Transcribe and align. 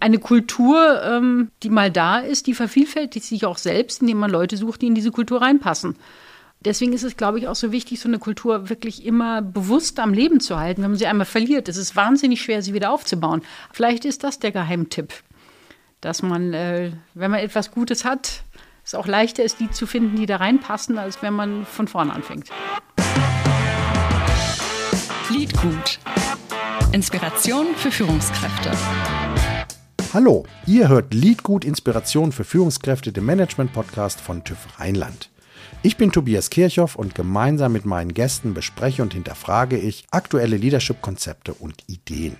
eine 0.00 0.18
Kultur, 0.18 1.02
ähm, 1.02 1.50
die 1.62 1.70
mal 1.70 1.90
da 1.90 2.18
ist, 2.18 2.46
die 2.46 2.54
vervielfältigt 2.54 3.24
sich 3.24 3.44
auch 3.44 3.58
selbst, 3.58 4.00
indem 4.00 4.18
man 4.18 4.30
Leute 4.30 4.56
sucht, 4.56 4.82
die 4.82 4.86
in 4.86 4.94
diese 4.94 5.10
Kultur 5.10 5.42
reinpassen. 5.42 5.96
Deswegen 6.62 6.92
ist 6.92 7.04
es, 7.04 7.16
glaube 7.16 7.38
ich, 7.38 7.48
auch 7.48 7.54
so 7.54 7.72
wichtig, 7.72 8.00
so 8.00 8.08
eine 8.08 8.18
Kultur 8.18 8.68
wirklich 8.68 9.06
immer 9.06 9.40
bewusst 9.40 9.98
am 9.98 10.12
Leben 10.12 10.40
zu 10.40 10.58
halten. 10.58 10.82
Wenn 10.82 10.90
man 10.90 10.98
sie 10.98 11.06
einmal 11.06 11.26
verliert, 11.26 11.68
ist 11.68 11.78
es 11.78 11.96
wahnsinnig 11.96 12.42
schwer, 12.42 12.60
sie 12.60 12.74
wieder 12.74 12.90
aufzubauen. 12.90 13.42
Vielleicht 13.72 14.04
ist 14.04 14.24
das 14.24 14.38
der 14.38 14.52
Geheimtipp, 14.52 15.12
dass 16.00 16.22
man, 16.22 16.52
äh, 16.52 16.92
wenn 17.14 17.30
man 17.30 17.40
etwas 17.40 17.70
Gutes 17.70 18.04
hat, 18.04 18.42
es 18.84 18.94
auch 18.94 19.06
leichter 19.06 19.42
ist, 19.42 19.60
die 19.60 19.70
zu 19.70 19.86
finden, 19.86 20.16
die 20.16 20.26
da 20.26 20.36
reinpassen, 20.36 20.98
als 20.98 21.22
wenn 21.22 21.34
man 21.34 21.64
von 21.64 21.88
vorne 21.88 22.12
anfängt. 22.12 22.50
Liedgut. 25.30 25.98
Inspiration 26.92 27.68
für 27.76 27.90
Führungskräfte. 27.90 28.72
Hallo, 30.12 30.44
ihr 30.66 30.88
hört 30.88 31.14
Liedgut 31.14 31.64
Inspiration 31.64 32.32
für 32.32 32.42
Führungskräfte, 32.42 33.12
dem 33.12 33.26
Management-Podcast 33.26 34.20
von 34.20 34.42
TÜV 34.42 34.58
Rheinland. 34.80 35.30
Ich 35.84 35.96
bin 35.96 36.10
Tobias 36.10 36.50
Kirchhoff 36.50 36.96
und 36.96 37.14
gemeinsam 37.14 37.70
mit 37.70 37.84
meinen 37.84 38.12
Gästen 38.12 38.52
bespreche 38.52 39.02
und 39.02 39.14
hinterfrage 39.14 39.78
ich 39.78 40.06
aktuelle 40.10 40.56
Leadership-Konzepte 40.56 41.54
und 41.54 41.84
Ideen. 41.86 42.36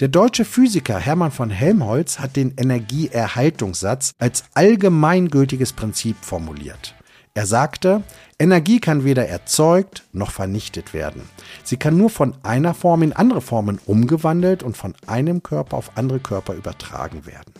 Der 0.00 0.08
deutsche 0.08 0.44
Physiker 0.44 0.98
Hermann 0.98 1.30
von 1.30 1.48
Helmholtz 1.48 2.18
hat 2.18 2.36
den 2.36 2.52
Energieerhaltungssatz 2.58 4.12
als 4.18 4.44
allgemeingültiges 4.52 5.72
Prinzip 5.72 6.16
formuliert. 6.20 6.94
Er 7.38 7.46
sagte, 7.46 8.02
Energie 8.40 8.80
kann 8.80 9.04
weder 9.04 9.28
erzeugt 9.28 10.02
noch 10.12 10.32
vernichtet 10.32 10.92
werden. 10.92 11.22
Sie 11.62 11.76
kann 11.76 11.96
nur 11.96 12.10
von 12.10 12.34
einer 12.42 12.74
Form 12.74 13.04
in 13.04 13.12
andere 13.12 13.40
Formen 13.40 13.78
umgewandelt 13.86 14.64
und 14.64 14.76
von 14.76 14.96
einem 15.06 15.44
Körper 15.44 15.76
auf 15.76 15.92
andere 15.96 16.18
Körper 16.18 16.54
übertragen 16.54 17.26
werden. 17.26 17.54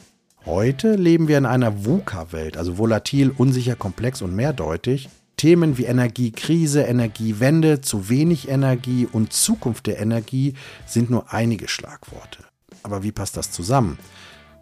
Heute 0.45 0.96
leben 0.96 1.28
wir 1.28 1.38
in 1.38 1.46
einer 1.46 1.84
VUCA-Welt, 1.84 2.56
also 2.56 2.77
volatil, 2.77 3.30
unsicher, 3.30 3.77
komplex 3.77 4.20
und 4.20 4.34
mehrdeutig. 4.34 5.11
Themen 5.36 5.78
wie 5.78 5.84
Energiekrise, 5.84 6.83
Energiewende, 6.83 7.81
zu 7.81 8.08
wenig 8.08 8.48
Energie 8.48 9.06
und 9.06 9.33
Zukunft 9.33 9.86
der 9.86 10.00
Energie 10.00 10.55
sind 10.86 11.08
nur 11.08 11.33
einige 11.33 11.69
Schlagworte. 11.69 12.42
Aber 12.83 13.05
wie 13.05 13.12
passt 13.12 13.36
das 13.36 13.53
zusammen? 13.53 13.97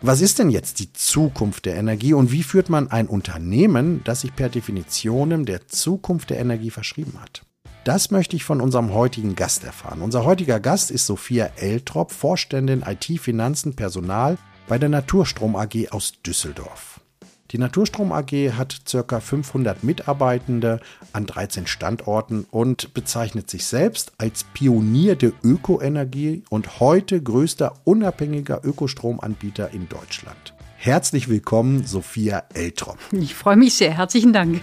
Was 0.03 0.21
ist 0.21 0.39
denn 0.39 0.51
jetzt 0.51 0.79
die 0.81 0.93
Zukunft 0.93 1.65
der 1.65 1.77
Energie 1.77 2.13
und 2.13 2.31
wie 2.31 2.43
führt 2.43 2.69
man 2.69 2.91
ein 2.91 3.07
Unternehmen, 3.07 4.03
das 4.05 4.21
sich 4.21 4.37
per 4.37 4.51
Definition 4.51 5.47
der 5.47 5.69
Zukunft 5.69 6.29
der 6.29 6.39
Energie 6.39 6.71
verschrieben 6.71 7.15
hat? 7.21 7.43
Das 7.85 8.11
möchte 8.11 8.37
ich 8.37 8.45
von 8.45 8.61
unserem 8.61 8.93
heutigen 8.93 9.37
Gast 9.37 9.65
erfahren. 9.65 10.03
Unser 10.03 10.25
heutiger 10.25 10.61
Gast 10.61 10.91
ist 10.91 11.07
Sophia 11.07 11.51
Eltrop, 11.57 12.13
Vorständin 12.13 12.85
IT, 12.87 13.21
Finanzen, 13.21 13.75
Personal 13.75 14.37
bei 14.69 14.79
der 14.79 14.91
Naturstrom 14.91 15.57
AG 15.57 15.89
aus 15.91 16.15
Düsseldorf. 16.25 16.96
Die 17.53 17.59
Naturstrom 17.59 18.11
AG 18.11 18.33
hat 18.57 18.83
ca. 18.91 19.21
500 19.21 19.85
Mitarbeitende 19.85 20.81
an 21.13 21.27
13 21.27 21.69
Standorten 21.69 22.45
und 22.51 22.93
bezeichnet 22.93 23.49
sich 23.49 23.67
selbst 23.67 24.13
als 24.19 24.43
Pionier 24.53 25.15
der 25.15 25.31
Ökoenergie 25.45 26.43
und 26.51 26.81
heute 26.81 27.23
größter 27.23 27.75
unabhängiger 27.85 28.63
Ökostromanbieter 28.65 29.71
in 29.71 29.89
Deutschland. 29.89 30.55
Herzlich 30.77 31.29
willkommen, 31.29 31.87
Sophia 31.87 32.43
Eltrop. 32.53 32.99
Ich 33.13 33.37
freue 33.37 33.57
mich 33.57 33.75
sehr. 33.75 33.97
Herzlichen 33.97 34.33
Dank. 34.33 34.61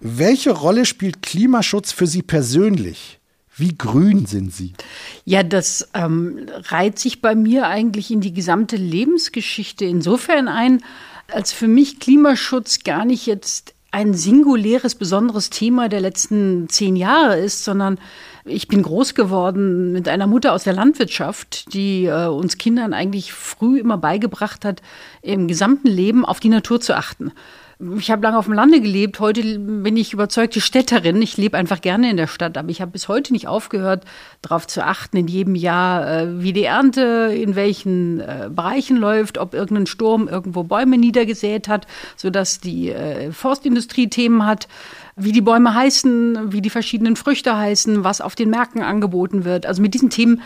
Welche 0.00 0.50
Rolle 0.50 0.86
spielt 0.86 1.22
Klimaschutz 1.22 1.92
für 1.92 2.08
Sie 2.08 2.22
persönlich? 2.22 3.20
Wie 3.56 3.76
grün 3.76 4.26
sind 4.26 4.52
Sie? 4.52 4.72
Ja, 5.24 5.42
das 5.42 5.88
ähm, 5.94 6.46
reiht 6.68 6.98
sich 6.98 7.20
bei 7.22 7.34
mir 7.34 7.66
eigentlich 7.66 8.10
in 8.10 8.20
die 8.20 8.32
gesamte 8.32 8.76
Lebensgeschichte 8.76 9.84
insofern 9.84 10.48
ein, 10.48 10.82
als 11.32 11.52
für 11.52 11.68
mich 11.68 12.00
Klimaschutz 12.00 12.82
gar 12.82 13.04
nicht 13.04 13.26
jetzt 13.26 13.74
ein 13.92 14.12
singuläres, 14.12 14.96
besonderes 14.96 15.50
Thema 15.50 15.88
der 15.88 16.00
letzten 16.00 16.68
zehn 16.68 16.96
Jahre 16.96 17.38
ist, 17.38 17.64
sondern 17.64 18.00
ich 18.44 18.66
bin 18.66 18.82
groß 18.82 19.14
geworden 19.14 19.92
mit 19.92 20.08
einer 20.08 20.26
Mutter 20.26 20.52
aus 20.52 20.64
der 20.64 20.72
Landwirtschaft, 20.72 21.72
die 21.72 22.06
äh, 22.06 22.26
uns 22.26 22.58
Kindern 22.58 22.92
eigentlich 22.92 23.32
früh 23.32 23.78
immer 23.78 23.96
beigebracht 23.96 24.64
hat, 24.64 24.82
im 25.22 25.46
gesamten 25.46 25.86
Leben 25.86 26.24
auf 26.24 26.40
die 26.40 26.48
Natur 26.48 26.80
zu 26.80 26.96
achten 26.96 27.30
ich 27.98 28.10
habe 28.10 28.22
lange 28.22 28.38
auf 28.38 28.44
dem 28.44 28.54
Lande 28.54 28.80
gelebt. 28.80 29.18
Heute 29.18 29.58
bin 29.58 29.96
ich 29.96 30.12
überzeugte 30.12 30.60
Städterin. 30.60 31.20
Ich 31.20 31.36
lebe 31.36 31.56
einfach 31.56 31.80
gerne 31.80 32.08
in 32.10 32.16
der 32.16 32.28
Stadt, 32.28 32.56
aber 32.56 32.68
ich 32.68 32.80
habe 32.80 32.92
bis 32.92 33.08
heute 33.08 33.32
nicht 33.32 33.48
aufgehört, 33.48 34.04
darauf 34.42 34.66
zu 34.66 34.84
achten, 34.84 35.16
in 35.16 35.26
jedem 35.26 35.54
Jahr, 35.54 36.08
äh, 36.08 36.42
wie 36.42 36.52
die 36.52 36.64
Ernte 36.64 37.34
in 37.34 37.56
welchen 37.56 38.20
äh, 38.20 38.48
Bereichen 38.50 38.96
läuft, 38.96 39.38
ob 39.38 39.54
irgendein 39.54 39.86
Sturm 39.86 40.28
irgendwo 40.28 40.62
Bäume 40.62 40.98
niedergesät 40.98 41.66
hat, 41.66 41.86
sodass 42.16 42.60
die 42.60 42.90
äh, 42.90 43.32
Forstindustrie 43.32 44.08
Themen 44.08 44.46
hat 44.46 44.68
wie 45.16 45.32
die 45.32 45.40
Bäume 45.40 45.74
heißen, 45.74 46.52
wie 46.52 46.60
die 46.60 46.70
verschiedenen 46.70 47.14
Früchte 47.14 47.56
heißen, 47.56 48.02
was 48.02 48.20
auf 48.20 48.34
den 48.34 48.50
Märkten 48.50 48.82
angeboten 48.82 49.44
wird. 49.44 49.64
Also 49.64 49.80
mit 49.80 49.94
diesen 49.94 50.10
Themen 50.10 50.42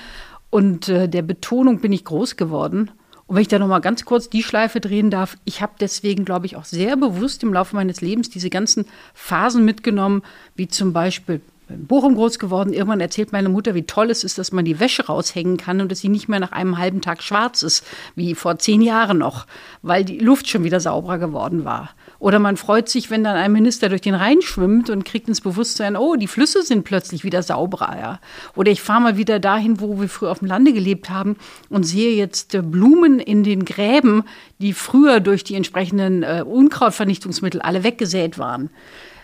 und 0.51 0.89
der 0.89 1.23
Betonung 1.23 1.81
bin 1.81 1.91
ich 1.91 2.05
groß 2.05 2.37
geworden. 2.37 2.91
Und 3.29 3.37
wenn 3.37 3.43
ich 3.43 3.49
da 3.49 3.59
nochmal 3.59 3.83
ganz 3.83 4.07
kurz 4.07 4.31
die 4.31 4.43
Schleife 4.43 4.81
drehen 4.81 5.11
darf, 5.11 5.37
ich 5.45 5.61
habe 5.61 5.75
deswegen, 5.79 6.25
glaube 6.25 6.47
ich, 6.47 6.57
auch 6.57 6.65
sehr 6.65 6.97
bewusst 6.97 7.43
im 7.43 7.53
Laufe 7.53 7.77
meines 7.77 8.01
Lebens 8.01 8.31
diese 8.31 8.49
ganzen 8.49 8.87
Phasen 9.13 9.67
mitgenommen, 9.67 10.23
wie 10.57 10.67
zum 10.67 10.95
Beispiel 10.95 11.43
in 11.71 11.87
Bochum 11.87 12.15
groß 12.15 12.39
geworden. 12.39 12.73
Irgendwann 12.73 13.01
erzählt 13.01 13.33
meine 13.33 13.49
Mutter, 13.49 13.75
wie 13.75 13.85
toll 13.85 14.11
es 14.11 14.25
ist, 14.25 14.39
dass 14.39 14.53
man 14.53 14.65
die 14.65 14.81
Wäsche 14.81 15.07
raushängen 15.07 15.57
kann 15.57 15.81
und 15.81 15.91
dass 15.91 16.01
sie 16.01 16.09
nicht 16.09 16.29
mehr 16.29 16.41
nach 16.41 16.53
einem 16.53 16.79
halben 16.79 17.01
Tag 17.01 17.23
schwarz 17.23 17.63
ist, 17.63 17.87
wie 18.15 18.35
vor 18.35 18.59
zehn 18.59 18.83
Jahren 18.83 19.19
noch, 19.19 19.47
weil 19.83 20.05
die 20.05 20.19
Luft 20.19 20.49
schon 20.49 20.65
wieder 20.65 20.81
sauberer 20.81 21.19
geworden 21.19 21.65
war. 21.65 21.91
Oder 22.21 22.41
man 22.41 22.57
freut 22.57 22.89
sich, 22.89 23.11
wenn 23.11 23.23
dann 23.23 23.37
ein 23.37 23.53
Minister 23.53 23.89
durch 23.89 24.01
den 24.01 24.15
Rhein 24.15 24.43
schwimmt 24.43 24.91
und 24.91 25.05
kriegt 25.05 25.29
ins 25.29 25.41
Bewusstsein, 25.41 25.97
oh, 25.97 26.17
die 26.17 26.27
Flüsse 26.27 26.63
sind 26.63 26.83
plötzlich 26.83 27.23
wieder 27.23 27.43
sauberer. 27.45 27.97
Ja. 27.99 28.21
Oder 28.57 28.73
ich 28.73 28.83
fahre 28.83 29.01
mal 29.01 29.17
wieder 29.17 29.39
dahin, 29.39 29.81
wo 29.81 30.01
wir 30.01 30.09
früher 30.09 30.33
auf 30.33 30.41
dem 30.41 30.49
Lande 30.49 30.73
gelebt 30.73 31.11
haben 31.11 31.37
und 31.69 31.85
sehe 31.85 32.17
jetzt 32.17 32.55
äh, 32.55 32.63
Blumen 32.63 33.21
in 33.21 33.45
den 33.45 33.65
Gräben, 33.65 34.25
die 34.59 34.73
früher 34.73 35.21
durch 35.21 35.45
die 35.45 35.55
entsprechenden 35.55 36.25
äh, 36.25 36.43
Unkrautvernichtungsmittel 36.45 37.61
alle 37.61 37.85
weggesät 37.85 38.39
waren. 38.39 38.71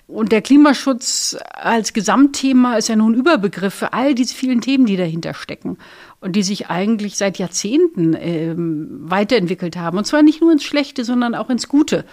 Und 0.07 0.33
der 0.33 0.43
Klimaschutz 0.43 1.37
als 1.51 1.95
Gesamtthema 1.95 2.77
ist 2.77 2.89
ja 2.89 2.97
nun 2.97 3.15
Überbegriff 3.15 3.73
für 3.73 3.95
all 3.95 4.15
diese 4.15 4.35
vielen 4.35 4.61
Themen, 4.61 4.85
die 4.85 4.99
dahinter 4.99 5.33
stecken 5.33 5.79
und 6.21 6.37
die 6.37 6.43
sich 6.43 6.69
eigentlich 6.69 7.17
seit 7.17 7.39
Jahrzehnten 7.39 8.15
ähm, 8.19 8.89
weiterentwickelt 9.01 9.77
haben. 9.77 9.97
Und 9.97 10.07
zwar 10.07 10.23
nicht 10.23 10.43
nur 10.43 10.53
ins 10.53 10.65
Schlechte, 10.65 11.05
sondern 11.05 11.35
auch 11.35 11.49
ins 11.49 11.69
Gute. 11.69 12.05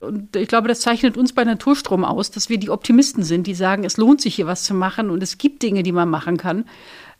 Und 0.00 0.36
ich 0.36 0.48
glaube, 0.48 0.68
das 0.68 0.80
zeichnet 0.80 1.16
uns 1.16 1.32
bei 1.32 1.44
Naturstrom 1.44 2.04
aus, 2.04 2.30
dass 2.30 2.48
wir 2.48 2.58
die 2.58 2.70
Optimisten 2.70 3.22
sind, 3.22 3.46
die 3.46 3.54
sagen, 3.54 3.84
es 3.84 3.98
lohnt 3.98 4.20
sich 4.20 4.34
hier 4.36 4.46
was 4.46 4.64
zu 4.64 4.74
machen 4.74 5.10
und 5.10 5.22
es 5.22 5.36
gibt 5.36 5.62
Dinge, 5.62 5.82
die 5.82 5.92
man 5.92 6.08
machen 6.08 6.38
kann. 6.38 6.64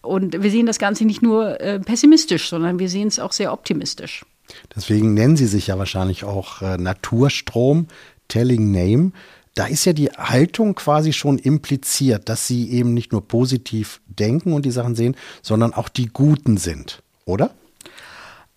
Und 0.01 0.43
wir 0.43 0.51
sehen 0.51 0.67
das 0.67 0.79
Ganze 0.79 1.05
nicht 1.05 1.23
nur 1.23 1.61
äh, 1.61 1.81
pessimistisch, 1.81 2.49
sondern 2.49 2.79
wir 2.79 2.89
sehen 2.89 3.09
es 3.09 3.19
auch 3.19 3.33
sehr 3.33 3.53
optimistisch. 3.53 4.25
Deswegen 4.75 5.15
nennen 5.15 5.37
Sie 5.37 5.47
sich 5.47 5.69
ja 5.69 5.79
wahrscheinlich 5.79 6.25
auch 6.25 6.61
äh, 6.61 6.77
Naturstrom, 6.77 7.89
Telling 8.29 8.71
Name. 8.71 9.13
Da 9.55 9.67
ist 9.67 9.85
ja 9.85 9.93
die 9.93 10.11
Haltung 10.11 10.75
quasi 10.75 11.13
schon 11.13 11.39
impliziert, 11.39 12.29
dass 12.29 12.47
Sie 12.47 12.71
eben 12.71 12.93
nicht 12.93 13.13
nur 13.13 13.27
positiv 13.27 14.01
denken 14.07 14.53
und 14.53 14.65
die 14.65 14.73
Sachen 14.73 14.95
sehen, 14.97 15.17
sondern 15.43 15.73
auch 15.73 15.89
die 15.89 16.07
Guten 16.07 16.57
sind, 16.57 17.03
oder? 17.25 17.51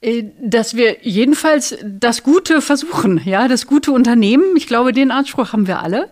Äh, 0.01 0.25
dass 0.41 0.75
wir 0.75 0.97
jedenfalls 1.01 1.77
das 1.83 2.23
Gute 2.23 2.61
versuchen, 2.61 3.21
ja, 3.25 3.47
das 3.47 3.67
gute 3.67 3.91
Unternehmen. 3.91 4.55
Ich 4.55 4.67
glaube, 4.67 4.91
den 4.91 5.11
Anspruch 5.11 5.53
haben 5.53 5.67
wir 5.67 5.81
alle. 5.81 6.09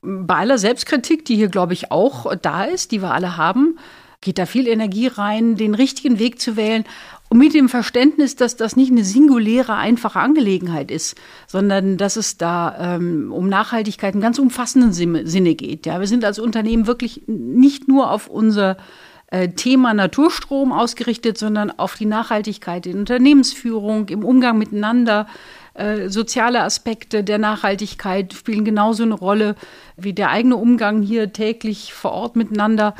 Bei 0.00 0.36
aller 0.36 0.58
Selbstkritik, 0.58 1.24
die 1.24 1.36
hier, 1.36 1.48
glaube 1.48 1.72
ich, 1.72 1.90
auch 1.90 2.34
da 2.36 2.64
ist, 2.64 2.92
die 2.92 3.02
wir 3.02 3.12
alle 3.12 3.36
haben, 3.36 3.78
geht 4.20 4.38
da 4.38 4.46
viel 4.46 4.66
Energie 4.66 5.06
rein, 5.06 5.56
den 5.56 5.74
richtigen 5.74 6.18
Weg 6.18 6.40
zu 6.40 6.56
wählen. 6.56 6.84
Und 7.28 7.38
mit 7.38 7.54
dem 7.54 7.68
Verständnis, 7.68 8.36
dass 8.36 8.56
das 8.56 8.74
nicht 8.74 8.90
eine 8.90 9.04
singuläre, 9.04 9.74
einfache 9.74 10.18
Angelegenheit 10.18 10.90
ist, 10.90 11.16
sondern 11.46 11.98
dass 11.98 12.16
es 12.16 12.38
da 12.38 12.96
ähm, 12.96 13.30
um 13.32 13.48
Nachhaltigkeit 13.48 14.14
im 14.14 14.20
ganz 14.20 14.38
umfassenden 14.38 14.92
Sinne 14.92 15.54
geht. 15.54 15.86
Ja, 15.86 16.00
wir 16.00 16.06
sind 16.06 16.24
als 16.24 16.38
Unternehmen 16.38 16.86
wirklich 16.86 17.22
nicht 17.26 17.86
nur 17.86 18.10
auf 18.10 18.28
unser 18.28 18.78
äh, 19.30 19.50
Thema 19.50 19.92
Naturstrom 19.92 20.72
ausgerichtet, 20.72 21.36
sondern 21.36 21.70
auf 21.70 21.96
die 21.96 22.06
Nachhaltigkeit 22.06 22.86
in 22.86 22.98
Unternehmensführung, 23.00 24.08
im 24.08 24.24
Umgang 24.24 24.56
miteinander. 24.56 25.26
Äh, 25.74 26.08
soziale 26.08 26.62
Aspekte 26.62 27.22
der 27.22 27.36
Nachhaltigkeit 27.36 28.32
spielen 28.32 28.64
genauso 28.64 29.02
eine 29.02 29.14
Rolle 29.14 29.54
wie 29.98 30.14
der 30.14 30.30
eigene 30.30 30.56
Umgang 30.56 31.02
hier 31.02 31.32
täglich 31.32 31.92
vor 31.92 32.12
Ort 32.12 32.36
miteinander. 32.36 32.94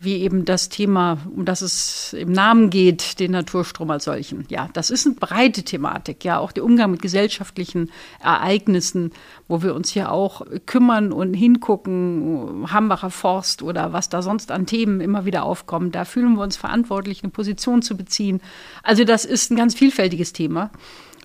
Wie 0.00 0.18
eben 0.18 0.44
das 0.44 0.68
Thema, 0.68 1.18
um 1.34 1.44
das 1.44 1.60
es 1.60 2.12
im 2.12 2.30
Namen 2.30 2.70
geht, 2.70 3.18
den 3.18 3.32
Naturstrom 3.32 3.90
als 3.90 4.04
solchen. 4.04 4.44
Ja, 4.48 4.68
das 4.72 4.90
ist 4.90 5.06
eine 5.06 5.16
breite 5.16 5.64
Thematik, 5.64 6.24
ja, 6.24 6.38
auch 6.38 6.52
der 6.52 6.64
Umgang 6.64 6.92
mit 6.92 7.02
gesellschaftlichen 7.02 7.90
Ereignissen, 8.20 9.10
wo 9.48 9.60
wir 9.60 9.74
uns 9.74 9.94
ja 9.94 10.10
auch 10.10 10.42
kümmern 10.66 11.12
und 11.12 11.34
hingucken, 11.34 12.66
Hambacher 12.70 13.10
Forst 13.10 13.62
oder 13.62 13.92
was 13.92 14.08
da 14.08 14.22
sonst 14.22 14.52
an 14.52 14.66
Themen 14.66 15.00
immer 15.00 15.24
wieder 15.24 15.42
aufkommen. 15.42 15.90
Da 15.90 16.04
fühlen 16.04 16.34
wir 16.34 16.44
uns 16.44 16.56
verantwortlich, 16.56 17.24
eine 17.24 17.32
Position 17.32 17.82
zu 17.82 17.96
beziehen. 17.96 18.40
Also 18.84 19.02
das 19.02 19.24
ist 19.24 19.50
ein 19.50 19.56
ganz 19.56 19.74
vielfältiges 19.74 20.32
Thema. 20.32 20.70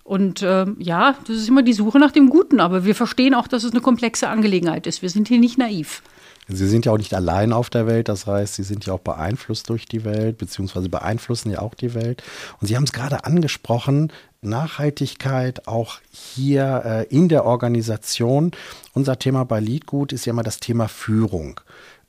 Und 0.03 0.41
äh, 0.41 0.65
ja, 0.79 1.15
das 1.27 1.37
ist 1.37 1.47
immer 1.47 1.61
die 1.61 1.73
Suche 1.73 1.99
nach 1.99 2.11
dem 2.11 2.29
Guten, 2.29 2.59
aber 2.59 2.85
wir 2.85 2.95
verstehen 2.95 3.35
auch, 3.35 3.47
dass 3.47 3.63
es 3.63 3.71
eine 3.71 3.81
komplexe 3.81 4.29
Angelegenheit 4.29 4.87
ist. 4.87 5.03
Wir 5.03 5.09
sind 5.09 5.27
hier 5.27 5.39
nicht 5.39 5.59
naiv. 5.59 6.01
Sie 6.47 6.67
sind 6.67 6.85
ja 6.85 6.91
auch 6.91 6.97
nicht 6.97 7.13
allein 7.13 7.53
auf 7.53 7.69
der 7.69 7.87
Welt, 7.87 8.09
das 8.09 8.27
heißt, 8.27 8.55
Sie 8.55 8.63
sind 8.63 8.85
ja 8.85 8.93
auch 8.93 8.99
beeinflusst 8.99 9.69
durch 9.69 9.85
die 9.85 10.03
Welt, 10.03 10.37
beziehungsweise 10.37 10.89
beeinflussen 10.89 11.51
ja 11.51 11.59
auch 11.59 11.73
die 11.73 11.93
Welt. 11.93 12.21
Und 12.59 12.67
Sie 12.67 12.75
haben 12.75 12.83
es 12.83 12.91
gerade 12.91 13.23
angesprochen, 13.25 14.11
Nachhaltigkeit 14.41 15.67
auch 15.67 15.99
hier 16.11 16.83
äh, 16.85 17.15
in 17.15 17.29
der 17.29 17.45
Organisation. 17.45 18.51
Unser 18.93 19.17
Thema 19.19 19.45
bei 19.45 19.59
Liedgut 19.59 20.11
ist 20.11 20.25
ja 20.25 20.31
immer 20.31 20.43
das 20.43 20.59
Thema 20.59 20.87
Führung. 20.87 21.61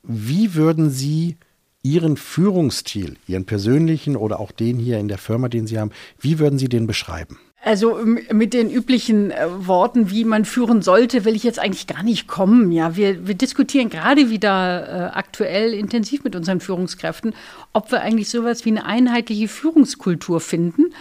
Wie 0.03 0.53
würden 0.53 0.89
Sie 0.89 1.37
Ihren 1.81 2.17
Führungsstil, 2.17 3.17
Ihren 3.27 3.45
persönlichen 3.45 4.15
oder 4.15 4.39
auch 4.39 4.51
den 4.51 4.79
hier 4.79 4.97
in 4.99 5.07
der 5.07 5.17
Firma, 5.17 5.49
den 5.49 5.67
Sie 5.67 5.79
haben, 5.79 5.91
wie 6.19 6.39
würden 6.39 6.59
Sie 6.59 6.67
den 6.67 6.87
beschreiben? 6.87 7.39
Also 7.65 7.97
mit 8.05 8.53
den 8.53 8.69
üblichen 8.69 9.31
äh, 9.31 9.47
Worten, 9.65 10.11
wie 10.11 10.23
man 10.23 10.45
führen 10.45 10.83
sollte, 10.83 11.25
will 11.25 11.35
ich 11.35 11.41
jetzt 11.41 11.57
eigentlich 11.57 11.87
gar 11.87 12.03
nicht 12.03 12.27
kommen. 12.27 12.71
Ja, 12.71 12.95
wir, 12.95 13.27
wir 13.27 13.33
diskutieren 13.33 13.89
gerade 13.89 14.29
wieder 14.29 14.87
äh, 14.87 15.17
aktuell 15.17 15.73
intensiv 15.73 16.23
mit 16.23 16.35
unseren 16.35 16.59
Führungskräften, 16.59 17.33
ob 17.73 17.91
wir 17.91 18.01
eigentlich 18.01 18.29
sowas 18.29 18.65
wie 18.65 18.69
eine 18.69 18.85
einheitliche 18.85 19.47
Führungskultur 19.47 20.41
finden. 20.41 20.93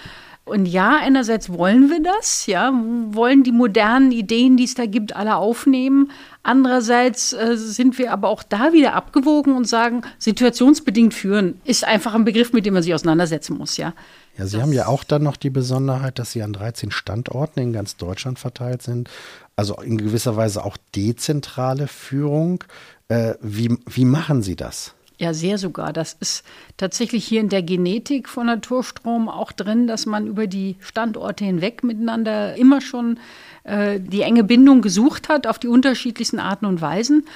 Und 0.46 0.67
ja, 0.67 0.99
einerseits 1.00 1.50
wollen 1.50 1.88
wir 1.88 2.02
das, 2.02 2.46
ja, 2.46 2.70
wollen 3.12 3.44
die 3.44 3.52
modernen 3.52 4.12
Ideen, 4.12 4.58
die 4.58 4.64
es 4.64 4.75
da 4.75 4.85
gibt, 4.85 5.17
alle 5.17 5.37
aufnehmen. 5.37 6.11
Andererseits 6.43 7.32
äh, 7.32 7.56
sind 7.56 7.96
wir 7.96 8.12
aber 8.12 8.29
auch 8.29 8.43
da 8.43 8.75
wieder 8.75 8.93
abgewogen 8.93 9.56
und 9.56 9.67
sagen, 9.67 10.02
situationsbedingt 10.19 11.14
führen 11.14 11.61
ist 11.64 11.85
einfach 11.85 12.14
ein 12.14 12.26
Begriff, 12.26 12.52
mit 12.52 12.67
dem 12.67 12.75
man 12.75 12.82
sich 12.82 12.93
auseinandersetzen 12.93 13.56
muss, 13.56 13.79
ja. 13.79 13.94
Ja, 14.37 14.46
Sie 14.46 14.61
haben 14.61 14.73
ja 14.73 14.87
auch 14.87 15.05
dann 15.05 15.23
noch 15.23 15.37
die 15.37 15.50
Besonderheit, 15.50 16.19
dass 16.19 16.32
Sie 16.32 16.43
an 16.43 16.52
13 16.52 16.91
Standorten 16.91 17.61
in 17.61 17.73
ganz 17.73 17.96
Deutschland 17.96 18.38
verteilt 18.38 18.82
sind. 18.82 19.08
Also 19.56 19.76
in 19.76 19.96
gewisser 19.96 20.37
Weise 20.37 20.64
auch 20.64 20.76
dezentrale 20.94 21.87
Führung. 21.87 22.64
Äh, 23.08 23.35
wie, 23.41 23.79
wie 23.87 24.05
machen 24.05 24.43
Sie 24.43 24.56
das? 24.56 24.94
Ja, 25.19 25.33
sehr 25.33 25.59
sogar. 25.59 25.93
Das 25.93 26.17
ist 26.19 26.45
tatsächlich 26.77 27.25
hier 27.25 27.41
in 27.41 27.49
der 27.49 27.63
Genetik 27.63 28.29
von 28.29 28.47
Naturstrom 28.47 29.29
auch 29.29 29.53
drin, 29.53 29.87
dass 29.87 30.07
man 30.07 30.27
über 30.27 30.47
die 30.47 30.77
Standorte 30.81 31.45
hinweg 31.45 31.85
miteinander 31.85 32.57
immer 32.57 32.81
schon 32.81 33.21
äh, 33.63 34.01
die 34.01 34.23
enge 34.23 34.43
Bindung 34.43 34.83
gesucht 34.83 35.29
hat 35.29 35.47
auf 35.47 35.59
die 35.61 35.69
unterschiedlichsten 35.69 36.41
Arten 36.41 36.67
und 36.67 36.81
Weisen. 36.81 37.27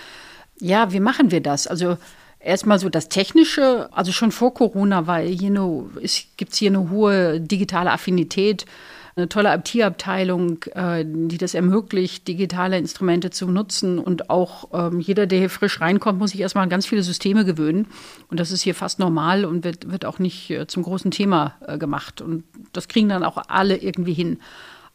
Ja, 0.60 0.92
wie 0.92 1.00
machen 1.00 1.30
wir 1.30 1.40
das? 1.40 1.68
Also 1.68 1.98
Erstmal 2.40 2.78
so 2.78 2.88
das 2.88 3.08
Technische, 3.08 3.88
also 3.92 4.12
schon 4.12 4.30
vor 4.30 4.54
Corona 4.54 5.06
weil 5.08 5.26
hier 5.26 5.50
gibt 6.36 6.52
es 6.52 6.58
hier 6.58 6.70
eine 6.70 6.88
hohe 6.88 7.40
digitale 7.40 7.90
Affinität, 7.90 8.64
eine 9.18 9.28
tolle 9.28 9.54
IT-Abteilung, 9.54 10.62
äh, 10.74 11.04
die 11.06 11.38
das 11.38 11.54
ermöglicht, 11.54 12.26
digitale 12.28 12.78
Instrumente 12.78 13.30
zu 13.30 13.48
nutzen. 13.48 13.98
Und 13.98 14.30
auch 14.30 14.68
ähm, 14.72 15.00
jeder, 15.00 15.26
der 15.26 15.40
hier 15.40 15.50
frisch 15.50 15.80
reinkommt, 15.80 16.18
muss 16.18 16.30
sich 16.30 16.40
erstmal 16.40 16.64
an 16.64 16.70
ganz 16.70 16.86
viele 16.86 17.02
Systeme 17.02 17.44
gewöhnen. 17.44 17.88
Und 18.30 18.40
das 18.40 18.50
ist 18.50 18.62
hier 18.62 18.74
fast 18.74 18.98
normal 18.98 19.44
und 19.44 19.64
wird, 19.64 19.90
wird 19.90 20.04
auch 20.04 20.18
nicht 20.18 20.50
äh, 20.50 20.66
zum 20.66 20.84
großen 20.84 21.10
Thema 21.10 21.56
äh, 21.66 21.78
gemacht. 21.78 22.20
Und 22.20 22.44
das 22.72 22.88
kriegen 22.88 23.08
dann 23.08 23.24
auch 23.24 23.36
alle 23.48 23.76
irgendwie 23.76 24.14
hin. 24.14 24.38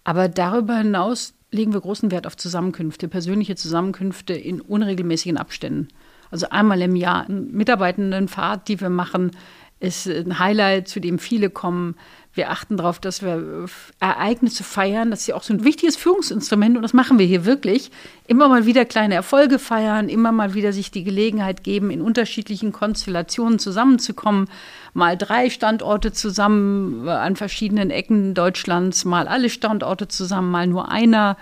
Aber 0.04 0.30
darüber 0.30 0.78
hinaus 0.78 1.34
legen 1.52 1.74
wir 1.74 1.82
großen 1.82 2.10
Wert 2.10 2.26
auf 2.26 2.36
Zusammenkünfte, 2.36 3.08
persönliche 3.08 3.56
Zusammenkünfte 3.56 4.34
in 4.34 4.60
unregelmäßigen 4.62 5.38
Abständen. 5.38 5.90
Also 6.32 6.50
einmal 6.50 6.82
im 6.82 6.96
Jahr 6.96 7.26
eine 7.26 7.42
Mitarbeitendenfahrt, 7.42 8.68
die 8.68 8.82
wir 8.82 8.90
machen, 8.90 9.32
ist 9.80 10.08
ein 10.08 10.40
Highlight, 10.40 10.88
zu 10.88 11.00
dem 11.02 11.20
viele 11.20 11.50
kommen. 11.50 11.96
Wir 12.36 12.50
achten 12.50 12.78
darauf, 12.78 13.00
dass 13.00 13.22
wir 13.22 13.68
Ereignisse 14.00 14.64
feiern. 14.64 15.12
Das 15.12 15.22
ist 15.22 15.28
ja 15.28 15.36
auch 15.36 15.44
so 15.44 15.54
ein 15.54 15.64
wichtiges 15.64 15.96
Führungsinstrument 15.96 16.76
und 16.76 16.82
das 16.82 16.94
machen 16.94 17.20
wir 17.20 17.26
hier 17.28 17.46
wirklich. 17.46 17.92
Immer 18.26 18.48
mal 18.48 18.66
wieder 18.66 18.86
kleine 18.86 19.14
Erfolge 19.14 19.60
feiern, 19.60 20.10
immer 20.10 20.32
mal 20.32 20.56
wieder 20.56 20.74
sich 20.74 20.90
die 20.90 21.04
Gelegenheit 21.04 21.64
geben, 21.64 21.92
in 21.92 22.02
unterschiedlichen 22.02 22.72
Konstellationen 22.72 23.60
zusammenzukommen. 23.60 24.50
Mal 24.94 25.16
drei 25.16 25.52
Standorte 25.52 26.12
zusammen 26.12 27.08
an 27.08 27.36
verschiedenen 27.36 27.92
Ecken 27.92 28.34
Deutschlands, 28.34 29.06
mal 29.06 29.28
alle 29.28 29.50
Standorte 29.52 30.08
zusammen, 30.08 30.50
mal 30.50 30.66
nur 30.66 30.90
einer. 30.90 31.38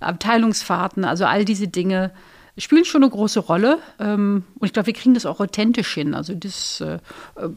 Abteilungsfahrten, 0.00 1.04
also 1.04 1.24
all 1.24 1.44
diese 1.44 1.68
Dinge 1.68 2.10
spielen 2.62 2.84
schon 2.84 3.02
eine 3.02 3.10
große 3.10 3.40
Rolle. 3.40 3.78
Ähm, 3.98 4.44
und 4.58 4.66
ich 4.66 4.72
glaube, 4.72 4.86
wir 4.86 4.94
kriegen 4.94 5.14
das 5.14 5.26
auch 5.26 5.40
authentisch 5.40 5.92
hin. 5.94 6.14
Also 6.14 6.34
das 6.34 6.80
äh, 6.80 6.98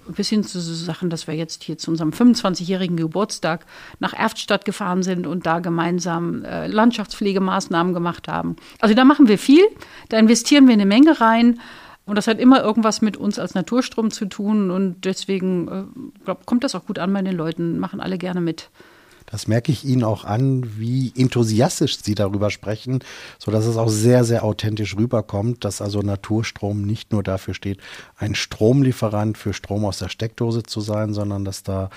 bis 0.08 0.30
hin 0.30 0.44
zu 0.44 0.60
so 0.60 0.74
Sachen, 0.74 1.10
dass 1.10 1.28
wir 1.28 1.36
jetzt 1.36 1.64
hier 1.64 1.78
zu 1.78 1.92
unserem 1.92 2.10
25-jährigen 2.10 2.98
Geburtstag 2.98 3.66
nach 4.00 4.14
Erftstadt 4.14 4.66
gefahren 4.66 5.04
sind 5.04 5.28
und 5.28 5.46
da 5.46 5.60
gemeinsam 5.60 6.44
äh, 6.44 6.68
Landschaftspflegemaßnahmen 6.68 7.94
gemacht 7.94 8.28
haben. 8.28 8.56
Also 8.80 8.96
da 8.96 9.06
machen 9.06 9.28
wir 9.28 9.38
viel, 9.38 9.64
da 10.10 10.18
investieren 10.18 10.68
wir 10.68 10.74
eine 10.74 10.86
Menge 10.86 11.22
rein. 11.22 11.60
Und 12.06 12.16
das 12.16 12.28
hat 12.28 12.40
immer 12.40 12.64
irgendwas 12.64 13.02
mit 13.02 13.18
uns 13.18 13.38
als 13.38 13.54
Naturstrom 13.54 14.12
zu 14.12 14.26
tun. 14.26 14.72
Und 14.72 15.04
deswegen 15.04 15.68
äh, 15.68 15.84
glaub, 16.24 16.46
kommt 16.46 16.64
das 16.64 16.74
auch 16.74 16.86
gut 16.86 17.00
an 17.00 17.14
bei 17.14 17.22
den 17.22 17.36
Leuten, 17.36 17.80
machen 17.80 18.00
alle 18.00 18.18
gerne 18.18 18.40
mit. 18.40 18.70
Das 19.28 19.48
merke 19.48 19.74
ich 19.74 19.84
Ihnen 19.84 20.06
auch 20.06 20.24
an, 20.24 20.80
wie 20.80 21.12
enthusiastisch 21.16 22.00
Sie 22.02 22.16
darüber 22.16 22.50
sprechen, 22.50 23.04
so 23.38 23.52
dass 23.52 23.66
es 23.66 23.76
auch 23.76 23.90
sehr, 23.90 24.24
sehr 24.24 24.44
authentisch 24.44 24.96
rüberkommt, 24.96 25.66
dass 25.66 25.82
also 25.82 26.02
Naturstrom 26.02 26.82
nicht 26.82 27.12
nur 27.12 27.24
dafür 27.24 27.54
steht, 27.54 27.80
ein 28.18 28.36
Stromlieferant 28.36 29.38
für 29.38 29.54
Strom 29.54 29.84
aus 29.84 30.00
der 30.00 30.10
Steckdose 30.10 30.64
zu 30.64 30.80
sein, 30.80 31.14
sondern 31.14 31.44
dass 31.44 31.62
da 31.62 31.90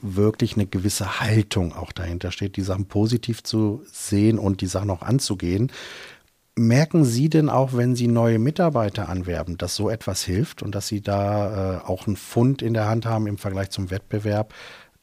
wirklich 0.00 0.54
eine 0.54 0.66
gewisse 0.66 1.20
Haltung 1.20 1.74
auch 1.74 1.90
dahinter 1.90 2.30
steht, 2.30 2.56
die 2.56 2.62
Sachen 2.62 2.86
positiv 2.86 3.42
zu 3.42 3.82
sehen 3.92 4.38
und 4.38 4.60
die 4.60 4.66
Sachen 4.66 4.90
auch 4.90 5.02
anzugehen. 5.02 5.72
Merken 6.54 7.04
Sie 7.04 7.28
denn 7.28 7.48
auch, 7.48 7.72
wenn 7.72 7.96
Sie 7.96 8.06
neue 8.06 8.38
Mitarbeiter 8.38 9.08
anwerben, 9.08 9.58
dass 9.58 9.74
so 9.74 9.90
etwas 9.90 10.22
hilft 10.22 10.62
und 10.62 10.74
dass 10.76 10.86
Sie 10.86 11.00
da 11.00 11.78
äh, 11.78 11.84
auch 11.84 12.06
einen 12.06 12.16
Fund 12.16 12.62
in 12.62 12.74
der 12.74 12.88
Hand 12.88 13.06
haben 13.06 13.26
im 13.26 13.38
Vergleich 13.38 13.70
zum 13.70 13.90
Wettbewerb, 13.90 14.54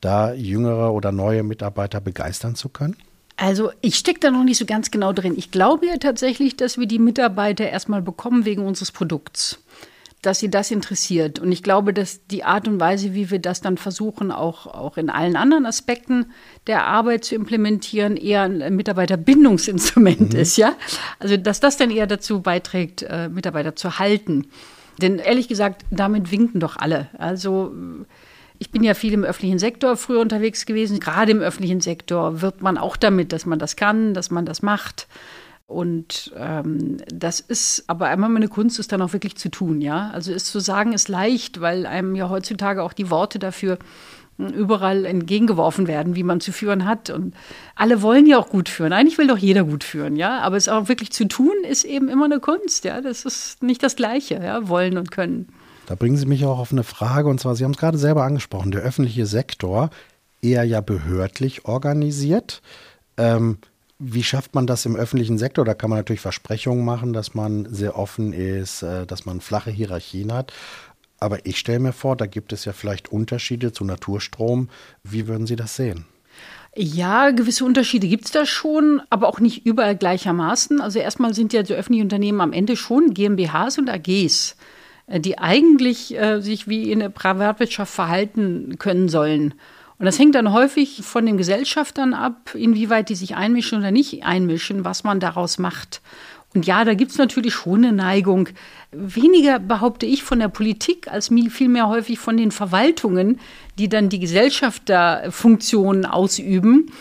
da 0.05 0.33
jüngere 0.33 0.93
oder 0.93 1.11
neue 1.11 1.43
Mitarbeiter 1.43 1.99
begeistern 1.99 2.55
zu 2.55 2.69
können? 2.69 2.95
Also 3.37 3.71
ich 3.81 3.95
stecke 3.95 4.19
da 4.21 4.31
noch 4.31 4.43
nicht 4.43 4.57
so 4.57 4.65
ganz 4.65 4.91
genau 4.91 5.11
drin. 5.11 5.33
Ich 5.35 5.51
glaube 5.51 5.87
ja 5.87 5.97
tatsächlich, 5.97 6.55
dass 6.55 6.77
wir 6.77 6.85
die 6.85 6.99
Mitarbeiter 6.99 7.67
erstmal 7.67 8.01
bekommen 8.01 8.45
wegen 8.45 8.65
unseres 8.65 8.91
Produkts, 8.91 9.59
dass 10.21 10.39
sie 10.39 10.49
das 10.49 10.71
interessiert. 10.71 11.39
Und 11.39 11.51
ich 11.51 11.61
glaube, 11.61 11.91
dass 11.91 12.25
die 12.27 12.45
Art 12.45 12.67
und 12.67 12.79
Weise, 12.79 13.13
wie 13.13 13.31
wir 13.31 13.39
das 13.39 13.59
dann 13.59 13.77
versuchen, 13.77 14.31
auch, 14.31 14.67
auch 14.67 14.95
in 14.97 15.09
allen 15.09 15.35
anderen 15.35 15.65
Aspekten 15.65 16.27
der 16.67 16.85
Arbeit 16.85 17.25
zu 17.25 17.35
implementieren, 17.35 18.15
eher 18.15 18.43
ein 18.43 18.75
Mitarbeiterbindungsinstrument 18.75 20.33
mhm. 20.33 20.39
ist, 20.39 20.55
ja. 20.55 20.75
Also 21.19 21.35
dass 21.35 21.59
das 21.59 21.77
dann 21.77 21.91
eher 21.91 22.07
dazu 22.07 22.41
beiträgt, 22.41 23.03
äh, 23.03 23.27
Mitarbeiter 23.27 23.75
zu 23.75 23.99
halten. 23.99 24.47
Denn 25.01 25.19
ehrlich 25.19 25.49
gesagt, 25.49 25.83
damit 25.91 26.31
winken 26.31 26.61
doch 26.61 26.77
alle. 26.77 27.09
Also 27.17 27.73
ich 28.59 28.71
bin 28.71 28.83
ja 28.83 28.93
viel 28.93 29.13
im 29.13 29.23
öffentlichen 29.23 29.59
Sektor 29.59 29.97
früher 29.97 30.19
unterwegs 30.19 30.65
gewesen. 30.65 30.99
Gerade 30.99 31.31
im 31.31 31.39
öffentlichen 31.39 31.81
Sektor 31.81 32.41
wird 32.41 32.61
man 32.61 32.77
auch 32.77 32.97
damit, 32.97 33.31
dass 33.31 33.45
man 33.45 33.59
das 33.59 33.75
kann, 33.75 34.13
dass 34.13 34.31
man 34.31 34.45
das 34.45 34.61
macht. 34.61 35.07
Und 35.67 36.31
ähm, 36.37 36.97
das 37.07 37.39
ist 37.39 37.85
aber 37.87 38.07
einmal 38.07 38.29
meine 38.29 38.47
Kunst, 38.47 38.77
ist 38.77 38.91
dann 38.91 39.01
auch 39.01 39.13
wirklich 39.13 39.35
zu 39.35 39.49
tun, 39.49 39.81
ja. 39.81 40.11
Also 40.13 40.31
ist 40.31 40.47
zu 40.47 40.59
sagen, 40.59 40.93
ist 40.93 41.09
leicht, 41.09 41.59
weil 41.59 41.87
einem 41.87 42.15
ja 42.15 42.29
heutzutage 42.29 42.83
auch 42.83 42.93
die 42.93 43.09
Worte 43.09 43.39
dafür 43.39 43.79
hm, 44.37 44.49
überall 44.49 45.05
entgegengeworfen 45.05 45.87
werden, 45.87 46.15
wie 46.15 46.21
man 46.21 46.39
zu 46.39 46.51
führen 46.51 46.85
hat. 46.85 47.09
Und 47.09 47.33
alle 47.75 48.03
wollen 48.03 48.27
ja 48.27 48.37
auch 48.37 48.49
gut 48.49 48.69
führen. 48.69 48.93
Eigentlich 48.93 49.17
will 49.17 49.27
doch 49.27 49.39
jeder 49.39 49.63
gut 49.63 49.83
führen, 49.83 50.15
ja. 50.15 50.39
Aber 50.41 50.55
es 50.55 50.69
auch 50.69 50.87
wirklich 50.87 51.11
zu 51.11 51.27
tun, 51.27 51.53
ist 51.67 51.83
eben 51.83 52.09
immer 52.09 52.25
eine 52.25 52.39
Kunst, 52.39 52.85
ja. 52.85 53.01
Das 53.01 53.25
ist 53.25 53.63
nicht 53.63 53.81
das 53.81 53.95
Gleiche, 53.95 54.35
ja, 54.35 54.69
wollen 54.69 54.99
und 54.99 55.09
können. 55.09 55.47
Da 55.85 55.95
bringen 55.95 56.17
Sie 56.17 56.25
mich 56.25 56.45
auch 56.45 56.59
auf 56.59 56.71
eine 56.71 56.83
Frage, 56.83 57.29
und 57.29 57.39
zwar, 57.39 57.55
Sie 57.55 57.63
haben 57.63 57.71
es 57.71 57.77
gerade 57.77 57.97
selber 57.97 58.23
angesprochen, 58.23 58.71
der 58.71 58.81
öffentliche 58.81 59.25
Sektor, 59.25 59.89
eher 60.41 60.63
ja 60.63 60.81
behördlich 60.81 61.65
organisiert. 61.65 62.61
Ähm, 63.17 63.57
wie 63.97 64.23
schafft 64.23 64.55
man 64.55 64.67
das 64.67 64.85
im 64.85 64.95
öffentlichen 64.95 65.37
Sektor? 65.37 65.63
Da 65.63 65.73
kann 65.73 65.89
man 65.89 65.99
natürlich 65.99 66.21
Versprechungen 66.21 66.83
machen, 66.83 67.13
dass 67.13 67.33
man 67.33 67.73
sehr 67.73 67.97
offen 67.97 68.33
ist, 68.33 68.83
äh, 68.83 69.05
dass 69.05 69.25
man 69.25 69.41
flache 69.41 69.71
Hierarchien 69.71 70.33
hat. 70.33 70.53
Aber 71.19 71.45
ich 71.45 71.57
stelle 71.57 71.79
mir 71.79 71.93
vor, 71.93 72.17
da 72.17 72.25
gibt 72.25 72.51
es 72.51 72.65
ja 72.65 72.73
vielleicht 72.73 73.11
Unterschiede 73.11 73.71
zu 73.71 73.85
Naturstrom. 73.85 74.69
Wie 75.03 75.27
würden 75.27 75.47
Sie 75.47 75.55
das 75.55 75.75
sehen? 75.75 76.05
Ja, 76.75 77.31
gewisse 77.31 77.63
Unterschiede 77.63 78.07
gibt 78.09 78.25
es 78.25 78.31
da 78.31 78.45
schon, 78.45 79.01
aber 79.09 79.29
auch 79.29 79.39
nicht 79.39 79.65
überall 79.65 79.95
gleichermaßen. 79.95 80.81
Also 80.81 80.99
erstmal 80.99 81.33
sind 81.33 81.53
ja 81.53 81.63
so 81.63 81.73
öffentliche 81.73 82.03
Unternehmen 82.03 82.41
am 82.41 82.51
Ende 82.51 82.75
schon 82.75 83.13
GmbHs 83.13 83.77
und 83.77 83.89
AGs. 83.89 84.57
Äh, 85.07 85.19
die 85.19 85.37
eigentlich 85.37 86.17
äh, 86.17 86.41
sich 86.41 86.67
wie 86.67 86.91
in 86.91 86.99
der 86.99 87.09
Privatwirtschaft 87.09 87.93
verhalten 87.93 88.75
können 88.79 89.09
sollen. 89.09 89.53
Und 89.97 90.05
das 90.05 90.19
hängt 90.19 90.35
dann 90.35 90.51
häufig 90.51 91.01
von 91.03 91.25
den 91.25 91.37
Gesellschaftern 91.37 92.13
ab, 92.13 92.53
inwieweit 92.53 93.09
die 93.09 93.15
sich 93.15 93.35
einmischen 93.35 93.79
oder 93.79 93.91
nicht 93.91 94.25
einmischen, 94.25 94.83
was 94.83 95.05
man 95.05 95.21
daraus 95.21 95.57
macht. 95.57 96.01
Und 96.53 96.65
ja, 96.65 96.85
da 96.85 96.93
gibt 96.93 97.11
es 97.11 97.17
natürlich 97.17 97.53
schon 97.53 97.83
eine 97.83 97.93
Neigung. 97.93 98.49
Weniger 98.91 99.59
behaupte 99.59 100.05
ich 100.05 100.23
von 100.23 100.39
der 100.39 100.47
Politik 100.47 101.09
als 101.09 101.29
vielmehr 101.49 101.89
häufig 101.89 102.17
von 102.17 102.37
den 102.37 102.51
Verwaltungen, 102.51 103.39
die 103.77 103.89
dann 103.89 104.07
die 104.07 104.19
Gesellschafterfunktionen 104.19 106.05
ausüben 106.05 106.91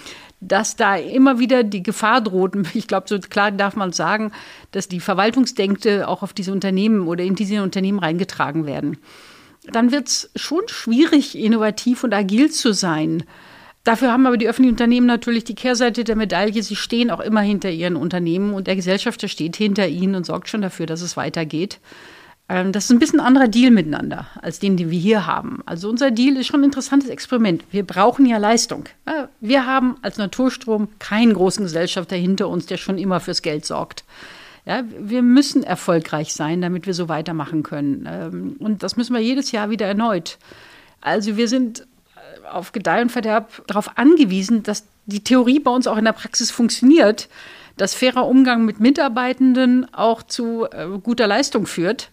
dass 0.41 0.77
da 0.77 0.97
immer 0.97 1.39
wieder 1.39 1.63
die 1.65 1.83
Gefahr 1.83 2.21
droht. 2.21 2.55
Ich 2.75 2.87
glaube, 2.87 3.09
so 3.09 3.19
klar 3.19 3.51
darf 3.51 3.77
man 3.77 3.93
sagen, 3.93 4.33
dass 4.73 4.89
die 4.89 5.01
Verwaltungsdenkte 5.01 6.09
auch 6.09 6.23
auf 6.23 6.33
diese 6.33 6.53
Unternehmen 6.53 7.07
oder 7.07 7.25
in 7.25 7.35
diese 7.35 7.63
Unternehmen 7.63 7.99
reingetragen 7.99 8.67
werden. 8.67 8.99
Dann 9.65 9.93
wird 9.93 10.09
es 10.09 10.31
schon 10.37 10.63
schwierig, 10.67 11.39
innovativ 11.39 12.05
und 12.05 12.13
agil 12.13 12.51
zu 12.51 12.75
sein. 12.75 13.25
Dafür 13.85 14.13
haben 14.13 14.27
aber 14.27 14.39
die 14.39 14.49
öffentlichen 14.49 14.75
Unternehmen 14.75 15.07
natürlich 15.07 15.45
die 15.45 15.55
Kehrseite 15.55 16.05
der 16.05 16.17
Medaille. 16.17 16.63
Sie 16.63 16.77
stehen 16.77 17.11
auch 17.11 17.21
immer 17.21 17.43
hinter 17.43 17.71
ihren 17.71 17.97
Unternehmen 17.97 18.55
und 18.55 18.67
der 18.67 18.77
Gesellschafter 18.77 19.29
steht 19.29 19.57
hinter 19.57 19.87
ihnen 19.89 20.15
und 20.15 20.25
sorgt 20.25 20.49
schon 20.49 20.63
dafür, 20.63 20.87
dass 20.87 21.03
es 21.03 21.19
weitergeht. 21.19 21.81
Ähm, 22.49 22.73
das 22.73 22.85
ist 22.85 22.91
ein 22.91 22.99
bisschen 22.99 23.21
ein 23.21 23.27
anderer 23.27 23.49
Deal 23.49 23.71
miteinander 23.71 24.27
als 24.41 24.59
den, 24.59 24.77
den 24.77 24.91
wir 24.91 24.99
hier 24.99 25.27
haben. 25.27 25.63
Also 25.67 25.89
unser 25.89 26.11
Deal 26.11 26.37
ist 26.37 26.47
schon 26.47 26.61
ein 26.61 26.65
interessantes 26.65 27.11
Experiment. 27.11 27.65
Wir 27.71 27.85
brauchen 27.85 28.27
ja 28.27 28.39
Leistung. 28.39 28.85
Wir 29.41 29.67
haben 29.67 29.97
als 30.03 30.19
Naturstrom 30.19 30.89
keinen 30.99 31.35
großen 31.35 31.65
Gesellschafter 31.65 32.17
hinter 32.17 32.49
uns, 32.49 32.67
der 32.67 32.77
schon 32.77 32.99
immer 32.99 33.21
fürs 33.21 33.43
Geld 33.43 33.65
sorgt. 33.65 34.05
Ja, 34.67 34.83
wir 34.99 35.23
müssen 35.23 35.63
erfolgreich 35.63 36.33
sein, 36.33 36.63
damit 36.63 36.87
wir 36.87 36.95
so 36.95 37.09
weitermachen 37.09 37.63
können. 37.63 38.09
Ähm, 38.11 38.57
und 38.59 38.83
das 38.83 38.97
müssen 38.97 39.15
wir 39.15 39.21
jedes 39.21 39.53
Jahr 39.53 39.71
wieder 39.71 39.87
erneut. 39.87 40.39
Also 41.01 41.37
wir 41.37 41.49
sind 41.49 41.87
auf 42.51 42.73
Gedeih 42.73 43.03
und 43.03 43.13
Verderb 43.13 43.63
darauf 43.67 43.97
angewiesen, 43.99 44.63
dass 44.63 44.85
die 45.07 45.23
Theorie 45.23 45.61
bei 45.61 45.71
uns 45.71 45.87
auch 45.87 45.97
in 45.97 46.05
der 46.05 46.13
Praxis 46.13 46.51
funktioniert, 46.51 47.29
dass 47.77 47.95
fairer 47.95 48.27
Umgang 48.27 48.65
mit 48.65 48.81
Mitarbeitenden 48.81 49.93
auch 49.93 50.23
zu 50.23 50.67
äh, 50.71 50.87
guter 51.03 51.27
Leistung 51.27 51.67
führt. 51.67 52.11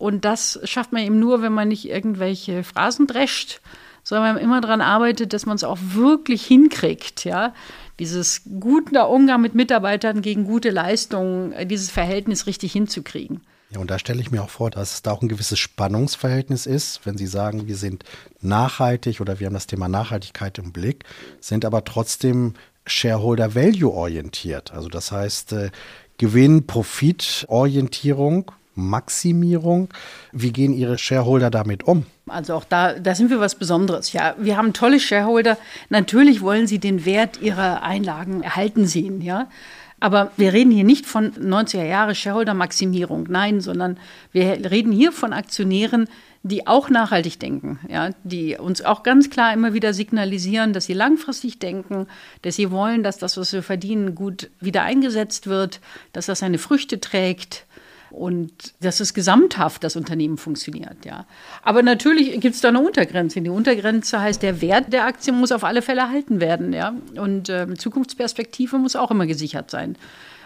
Und 0.00 0.24
das 0.24 0.58
schafft 0.64 0.92
man 0.92 1.02
eben 1.02 1.18
nur, 1.18 1.42
wenn 1.42 1.52
man 1.52 1.68
nicht 1.68 1.86
irgendwelche 1.86 2.64
Phrasen 2.64 3.06
drescht, 3.06 3.60
sondern 4.02 4.34
man 4.34 4.42
immer 4.42 4.62
daran 4.62 4.80
arbeitet, 4.80 5.34
dass 5.34 5.44
man 5.44 5.56
es 5.56 5.62
auch 5.62 5.76
wirklich 5.92 6.46
hinkriegt, 6.46 7.24
ja. 7.26 7.52
Dieses 7.98 8.40
guter 8.58 9.10
Umgang 9.10 9.42
mit 9.42 9.54
Mitarbeitern 9.54 10.22
gegen 10.22 10.44
gute 10.44 10.70
Leistungen, 10.70 11.52
äh, 11.52 11.66
dieses 11.66 11.90
Verhältnis 11.90 12.46
richtig 12.46 12.72
hinzukriegen. 12.72 13.42
Ja, 13.72 13.78
und 13.78 13.90
da 13.90 13.98
stelle 13.98 14.22
ich 14.22 14.30
mir 14.30 14.42
auch 14.42 14.48
vor, 14.48 14.70
dass 14.70 14.94
es 14.94 15.02
da 15.02 15.12
auch 15.12 15.20
ein 15.20 15.28
gewisses 15.28 15.58
Spannungsverhältnis 15.58 16.64
ist, 16.64 17.04
wenn 17.04 17.18
Sie 17.18 17.26
sagen, 17.26 17.66
wir 17.66 17.76
sind 17.76 18.04
nachhaltig 18.40 19.20
oder 19.20 19.38
wir 19.38 19.48
haben 19.48 19.54
das 19.54 19.66
Thema 19.66 19.88
Nachhaltigkeit 19.88 20.56
im 20.56 20.72
Blick, 20.72 21.04
sind 21.40 21.66
aber 21.66 21.84
trotzdem 21.84 22.54
Shareholder 22.86 23.54
Value 23.54 23.92
orientiert. 23.92 24.72
Also 24.72 24.88
das 24.88 25.12
heißt, 25.12 25.52
äh, 25.52 25.70
Gewinn, 26.16 26.66
Profit, 26.66 27.44
Orientierung, 27.48 28.50
Maximierung. 28.80 29.88
Wie 30.32 30.52
gehen 30.52 30.72
Ihre 30.72 30.98
Shareholder 30.98 31.50
damit 31.50 31.84
um? 31.84 32.06
Also 32.26 32.54
auch 32.54 32.64
da, 32.64 32.94
da 32.94 33.14
sind 33.14 33.30
wir 33.30 33.40
was 33.40 33.54
Besonderes. 33.54 34.12
Ja, 34.12 34.34
wir 34.38 34.56
haben 34.56 34.72
tolle 34.72 35.00
Shareholder. 35.00 35.58
Natürlich 35.88 36.40
wollen 36.40 36.66
sie 36.66 36.78
den 36.78 37.04
Wert 37.04 37.40
ihrer 37.40 37.82
Einlagen 37.82 38.42
erhalten 38.42 38.86
sehen, 38.86 39.20
ja. 39.20 39.48
Aber 40.02 40.30
wir 40.38 40.54
reden 40.54 40.70
hier 40.70 40.84
nicht 40.84 41.04
von 41.04 41.32
90er 41.32 41.84
Jahre 41.84 42.14
Shareholder-Maximierung, 42.14 43.26
nein, 43.28 43.60
sondern 43.60 43.98
wir 44.32 44.70
reden 44.70 44.92
hier 44.92 45.12
von 45.12 45.34
Aktionären, 45.34 46.08
die 46.42 46.66
auch 46.66 46.88
nachhaltig 46.88 47.38
denken, 47.38 47.78
ja, 47.86 48.10
die 48.24 48.56
uns 48.56 48.80
auch 48.80 49.02
ganz 49.02 49.28
klar 49.28 49.52
immer 49.52 49.74
wieder 49.74 49.92
signalisieren, 49.92 50.72
dass 50.72 50.86
sie 50.86 50.94
langfristig 50.94 51.58
denken, 51.58 52.06
dass 52.40 52.56
sie 52.56 52.70
wollen, 52.70 53.02
dass 53.02 53.18
das, 53.18 53.36
was 53.36 53.52
wir 53.52 53.62
verdienen, 53.62 54.14
gut 54.14 54.48
wieder 54.58 54.82
eingesetzt 54.82 55.48
wird, 55.48 55.80
dass 56.14 56.26
das 56.26 56.38
seine 56.38 56.56
Früchte 56.56 56.98
trägt 56.98 57.66
und 58.10 58.52
dass 58.80 59.00
es 59.00 59.14
gesamthaft 59.14 59.84
das 59.84 59.96
Unternehmen 59.96 60.36
funktioniert. 60.36 61.04
Ja. 61.04 61.26
Aber 61.62 61.82
natürlich 61.82 62.40
gibt 62.40 62.54
es 62.54 62.60
da 62.60 62.68
eine 62.68 62.80
Untergrenze. 62.80 63.40
Die 63.40 63.50
Untergrenze 63.50 64.20
heißt, 64.20 64.42
der 64.42 64.60
Wert 64.60 64.92
der 64.92 65.06
Aktie 65.06 65.32
muss 65.32 65.52
auf 65.52 65.64
alle 65.64 65.82
Fälle 65.82 66.00
erhalten 66.00 66.40
werden. 66.40 66.72
Ja. 66.72 66.94
Und 67.16 67.48
äh, 67.48 67.72
Zukunftsperspektive 67.74 68.78
muss 68.78 68.96
auch 68.96 69.10
immer 69.10 69.26
gesichert 69.26 69.70
sein. 69.70 69.96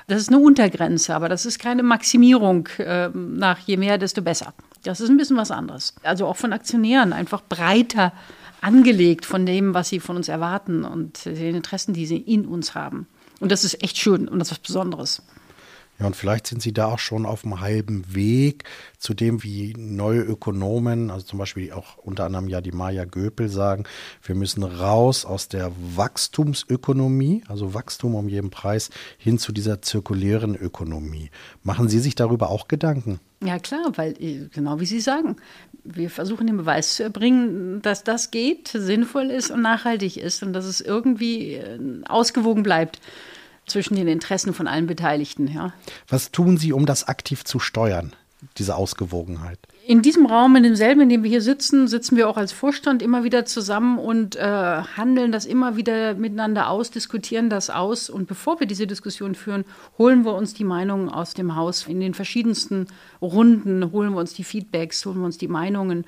Das 0.06 0.21
ist 0.21 0.28
eine 0.28 0.38
Untergrenze, 0.38 1.14
aber 1.14 1.30
das 1.30 1.47
ist 1.47 1.59
keine 1.59 1.83
Maximierung 1.83 2.68
äh, 2.78 3.09
nach 3.09 3.59
je 3.61 3.78
mehr, 3.78 3.97
desto 3.97 4.21
besser. 4.21 4.52
Das 4.83 5.00
ist 5.00 5.09
ein 5.09 5.16
bisschen 5.16 5.38
was 5.38 5.50
anderes. 5.50 5.94
Also 6.02 6.26
auch 6.26 6.37
von 6.37 6.52
Aktionären 6.52 7.14
einfach 7.14 7.42
breiter 7.42 8.12
angelegt 8.61 9.25
von 9.25 9.47
dem, 9.47 9.73
was 9.75 9.88
sie 9.88 10.00
von 10.00 10.16
uns 10.16 10.28
erwarten 10.28 10.85
und 10.85 11.25
den 11.25 11.54
Interessen, 11.54 11.94
die 11.94 12.06
sie 12.06 12.18
in 12.18 12.47
uns 12.47 12.75
haben. 12.75 13.06
Und 13.40 13.50
das 13.50 13.64
ist 13.64 13.83
echt 13.83 13.97
schön 13.99 14.28
und 14.28 14.38
das 14.38 14.49
ist 14.49 14.52
was 14.52 14.59
Besonderes. 14.59 15.23
Ja, 16.00 16.06
und 16.06 16.16
vielleicht 16.16 16.48
sind 16.48 16.60
Sie 16.60 16.72
da 16.72 16.86
auch 16.86 16.98
schon 16.98 17.24
auf 17.24 17.44
einem 17.44 17.60
halben 17.60 18.14
Weg 18.14 18.64
zu 18.98 19.14
dem, 19.14 19.44
wie 19.44 19.74
neue 19.76 20.22
Ökonomen, 20.22 21.10
also 21.10 21.24
zum 21.24 21.38
Beispiel 21.38 21.72
auch 21.72 21.98
unter 21.98 22.24
anderem 22.24 22.48
ja 22.48 22.60
die 22.60 22.72
Maya 22.72 23.04
Göpel 23.04 23.48
sagen, 23.48 23.84
wir 24.22 24.34
müssen 24.34 24.64
raus 24.64 25.24
aus 25.24 25.48
der 25.48 25.70
Wachstumsökonomie, 25.94 27.44
also 27.46 27.74
Wachstum 27.74 28.16
um 28.16 28.28
jeden 28.28 28.50
Preis, 28.50 28.90
hin 29.18 29.38
zu 29.38 29.52
dieser 29.52 29.82
zirkulären 29.82 30.56
Ökonomie. 30.56 31.30
Machen 31.62 31.88
Sie 31.88 32.00
sich 32.00 32.16
darüber 32.16 32.50
auch 32.50 32.66
Gedanken? 32.66 33.20
Ja, 33.44 33.60
klar, 33.60 33.92
weil 33.94 34.20
äh, 34.20 34.48
genau 34.52 34.80
wie 34.80 34.86
Sie 34.86 35.00
sagen, 35.00 35.36
wir 35.84 36.10
versuchen 36.10 36.46
den 36.48 36.56
Beweis 36.56 36.94
zu 36.94 37.04
erbringen, 37.04 37.82
dass 37.82 38.02
das 38.02 38.32
geht, 38.32 38.68
sinnvoll 38.68 39.30
ist 39.30 39.50
und 39.50 39.62
nachhaltig 39.62 40.16
ist 40.16 40.42
und 40.42 40.54
dass 40.54 40.64
es 40.64 40.80
irgendwie 40.80 41.54
äh, 41.54 41.78
ausgewogen 42.08 42.64
bleibt 42.64 43.00
zwischen 43.66 43.97
den 43.97 44.09
Interessen 44.09 44.54
von 44.54 44.66
allen 44.66 44.87
Beteiligten. 44.87 45.49
Ja. 45.49 45.73
Was 46.09 46.30
tun 46.30 46.56
Sie, 46.56 46.73
um 46.73 46.87
das 46.87 47.09
aktiv 47.09 47.44
zu 47.44 47.59
steuern, 47.59 48.12
diese 48.59 48.76
Ausgewogenheit? 48.76 49.59
In 49.87 50.00
diesem 50.00 50.25
Raum, 50.25 50.56
in 50.56 50.62
demselben, 50.62 51.02
in 51.02 51.09
dem 51.11 51.23
wir 51.25 51.30
hier 51.30 51.42
sitzen, 51.42 51.88
sitzen 51.88 52.16
wir 52.16 52.26
auch 52.26 52.38
als 52.38 52.52
Vorstand 52.52 53.02
immer 53.02 53.23
wieder 53.23 53.44
zusammen 53.44 53.99
und 53.99 54.35
äh, 54.35 54.40
handeln 54.40 55.30
das 55.30 55.44
immer 55.44 55.76
wieder 55.76 56.14
miteinander 56.14 56.71
aus, 56.71 56.90
diskutieren 56.90 57.50
das 57.50 57.68
aus. 57.68 58.09
Und 58.09 58.26
bevor 58.26 58.61
wir 58.61 58.66
diese 58.66 58.87
Diskussion 58.87 59.35
führen, 59.35 59.66
holen 59.99 60.25
wir 60.25 60.35
uns 60.35 60.54
die 60.54 60.64
Meinungen 60.64 61.11
aus 61.11 61.35
dem 61.35 61.54
Haus. 61.54 61.87
In 61.87 62.00
den 62.00 62.14
verschiedensten 62.14 62.87
Runden 63.21 63.92
holen 63.92 64.12
wir 64.12 64.21
uns 64.21 64.33
die 64.33 64.44
Feedbacks, 64.44 65.04
holen 65.04 65.18
wir 65.18 65.26
uns 65.26 65.37
die 65.37 65.49
Meinungen 65.49 66.06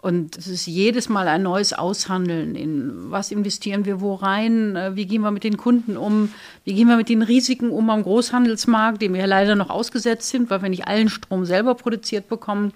und 0.00 0.38
es 0.38 0.46
ist 0.46 0.66
jedes 0.66 1.08
Mal 1.08 1.26
ein 1.26 1.42
neues 1.42 1.72
Aushandeln. 1.72 2.54
In 2.54 3.10
was 3.10 3.32
investieren 3.32 3.84
wir 3.84 4.00
wo 4.00 4.14
rein? 4.14 4.76
Äh, 4.76 4.94
wie 4.94 5.06
gehen 5.06 5.22
wir 5.22 5.32
mit 5.32 5.42
den 5.42 5.56
Kunden 5.56 5.96
um? 5.96 6.32
Wie 6.64 6.74
gehen 6.74 6.86
wir 6.86 6.96
mit 6.96 7.08
den 7.08 7.22
Risiken 7.22 7.70
um 7.70 7.90
am 7.90 8.04
Großhandelsmarkt, 8.04 9.02
dem 9.02 9.14
wir 9.14 9.26
leider 9.26 9.56
noch 9.56 9.70
ausgesetzt 9.70 10.28
sind, 10.28 10.50
weil 10.50 10.62
wir 10.62 10.68
nicht 10.68 10.86
allen 10.86 11.08
Strom 11.08 11.44
selber 11.44 11.74
produziert 11.74 12.28
bekommen? 12.28 12.72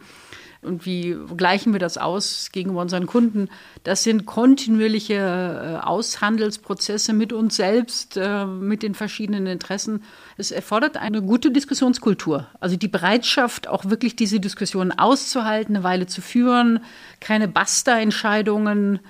Und 0.62 0.86
wie 0.86 1.16
gleichen 1.36 1.72
wir 1.72 1.80
das 1.80 1.98
aus 1.98 2.50
gegenüber 2.52 2.80
unseren 2.80 3.06
Kunden? 3.06 3.48
Das 3.82 4.04
sind 4.04 4.26
kontinuierliche 4.26 5.14
äh, 5.14 5.84
Aushandelsprozesse 5.84 7.12
mit 7.12 7.32
uns 7.32 7.56
selbst, 7.56 8.16
äh, 8.16 8.46
mit 8.46 8.84
den 8.84 8.94
verschiedenen 8.94 9.46
Interessen. 9.46 10.04
Es 10.36 10.52
erfordert 10.52 10.96
eine 10.96 11.20
gute 11.20 11.50
Diskussionskultur. 11.50 12.46
Also 12.60 12.76
die 12.76 12.88
Bereitschaft, 12.88 13.66
auch 13.66 13.86
wirklich 13.86 14.14
diese 14.14 14.38
Diskussionen 14.38 14.92
auszuhalten, 14.92 15.74
eine 15.74 15.84
Weile 15.84 16.06
zu 16.06 16.20
führen, 16.20 16.80
keine 17.18 17.48
Basta-Entscheidungen 17.48 19.00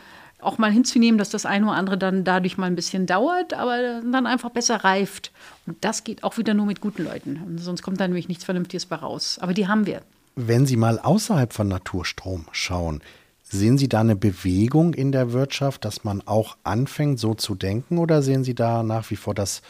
auch 0.41 0.59
mal 0.59 0.73
hinzunehmen, 0.73 1.19
dass 1.19 1.31
das 1.31 1.47
eine 1.47 1.67
oder 1.67 1.77
andere 1.77 1.99
dann 1.99 2.25
dadurch 2.25 2.59
mal 2.59 2.67
ein 2.67 2.75
bisschen 2.75 3.07
dauert, 3.07 3.55
aber 3.55 4.01
dann 4.01 4.27
einfach 4.27 4.51
besser 4.51 4.77
reift. 4.77 5.31
Und 5.67 5.77
das 5.85 6.03
geht 6.03 6.25
auch 6.25 6.37
wieder 6.37 6.55
nur 6.55 6.67
mit 6.67 6.81
guten 6.81 7.05
Leuten. 7.05 7.59
Sonst 7.59 7.83
kommt 7.83 8.01
da 8.01 8.09
nämlich 8.09 8.27
nichts 8.27 8.43
Vernünftiges 8.43 8.87
bei 8.87 8.97
raus. 8.97 9.39
Aber 9.41 9.55
die 9.55 9.69
haben 9.69 9.87
wir. 9.87 10.03
Wenn 10.35 10.67
Sie 10.67 10.77
mal 10.77 10.99
außerhalb 10.99 11.53
von 11.53 11.69
Naturstrom 11.69 12.47
schauen, 12.53 13.03
sehen 13.43 13.77
Sie 13.77 13.89
da 13.89 14.01
eine 14.01 14.17
Bewegung 14.17 14.95
in 14.95 15.13
der 15.13 15.33
Wirtschaft, 15.33 15.85
dass 15.85 16.05
man 16.05 16.23
auch 16.27 16.57
anfängt, 16.65 17.19
so 17.19 17.35
zu 17.35 17.55
denken, 17.55 17.99
oder 17.99 18.23
sehen 18.23 18.43
Sie 18.43 18.55
da 18.55 18.83
nach 18.83 19.11
wie 19.11 19.17
vor 19.17 19.35
das 19.35 19.61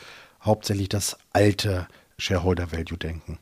hauptsächlich 0.40 0.88
das 0.88 1.18
alte 1.32 1.88
Shareholder 2.16 2.70
Value 2.70 2.96
Denken? 2.96 3.38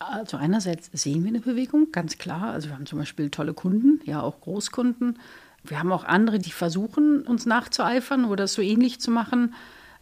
Also 0.00 0.36
einerseits 0.36 0.90
sehen 0.92 1.22
wir 1.22 1.28
eine 1.28 1.40
Bewegung, 1.40 1.92
ganz 1.92 2.18
klar. 2.18 2.52
Also 2.52 2.68
wir 2.68 2.74
haben 2.74 2.86
zum 2.86 2.98
Beispiel 2.98 3.30
tolle 3.30 3.54
Kunden, 3.54 4.00
ja 4.04 4.20
auch 4.20 4.40
Großkunden. 4.40 5.18
Wir 5.62 5.78
haben 5.78 5.92
auch 5.92 6.02
andere, 6.02 6.40
die 6.40 6.50
versuchen, 6.50 7.22
uns 7.22 7.46
nachzueifern 7.46 8.24
oder 8.24 8.44
es 8.44 8.54
so 8.54 8.62
ähnlich 8.62 9.00
zu 9.00 9.12
machen. 9.12 9.54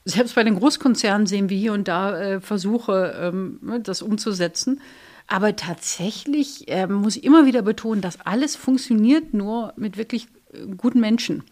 Selbst 0.06 0.34
bei 0.34 0.42
den 0.42 0.58
Großkonzernen 0.58 1.26
sehen 1.26 1.50
wir 1.50 1.58
hier 1.58 1.74
und 1.74 1.86
da 1.86 2.18
äh, 2.18 2.40
Versuche, 2.40 3.14
ähm, 3.20 3.82
das 3.82 4.00
umzusetzen. 4.00 4.80
Aber 5.30 5.54
tatsächlich 5.54 6.68
äh, 6.68 6.88
muss 6.88 7.16
ich 7.16 7.22
immer 7.22 7.46
wieder 7.46 7.62
betonen, 7.62 8.00
dass 8.00 8.20
alles 8.20 8.56
funktioniert 8.56 9.32
nur 9.32 9.72
mit 9.76 9.96
wirklich 9.96 10.26
äh, 10.52 10.66
guten 10.76 10.98
Menschen. 10.98 11.44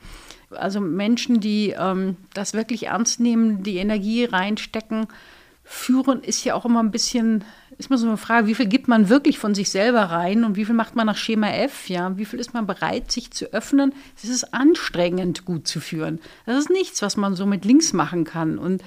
Also 0.51 0.81
Menschen, 0.81 1.39
die 1.39 1.77
ähm, 1.79 2.17
das 2.35 2.55
wirklich 2.55 2.87
ernst 2.87 3.21
nehmen, 3.21 3.63
die 3.63 3.77
Energie 3.77 4.25
reinstecken. 4.25 5.07
Führen 5.63 6.23
ist 6.23 6.45
ja 6.45 6.55
auch 6.55 6.65
immer 6.65 6.83
ein 6.83 6.91
bisschen 6.91 7.45
ist 7.79 7.91
mal 7.91 7.99
so 7.99 8.09
eine 8.09 8.17
Frage, 8.17 8.49
wie 8.49 8.57
viel 8.57 8.67
gibt 8.67 8.89
man 8.89 9.09
wirklich 9.09 9.39
von 9.39 9.55
sich 9.55 9.71
selber 9.71 10.03
rein 10.03 10.43
und 10.43 10.57
wie 10.57 10.65
viel 10.65 10.75
macht 10.75 10.97
man 10.97 11.07
nach 11.07 11.17
Schema 11.17 11.51
F? 11.51 11.89
Ja, 11.89 12.19
wie 12.19 12.25
viel 12.25 12.41
ist 12.41 12.53
man 12.53 12.67
bereit, 12.67 13.13
sich 13.13 13.31
zu 13.31 13.53
öffnen? 13.53 13.95
Es 14.21 14.29
ist 14.29 14.53
anstrengend, 14.53 15.45
gut 15.45 15.69
zu 15.69 15.79
führen. 15.79 16.19
Das 16.47 16.59
ist 16.59 16.71
nichts, 16.71 17.01
was 17.01 17.17
man 17.17 17.37
so 17.37 17.47
mit 17.47 17.65
links 17.65 17.93
machen 17.93 18.25
kann. 18.25 18.59
Und 18.59 18.83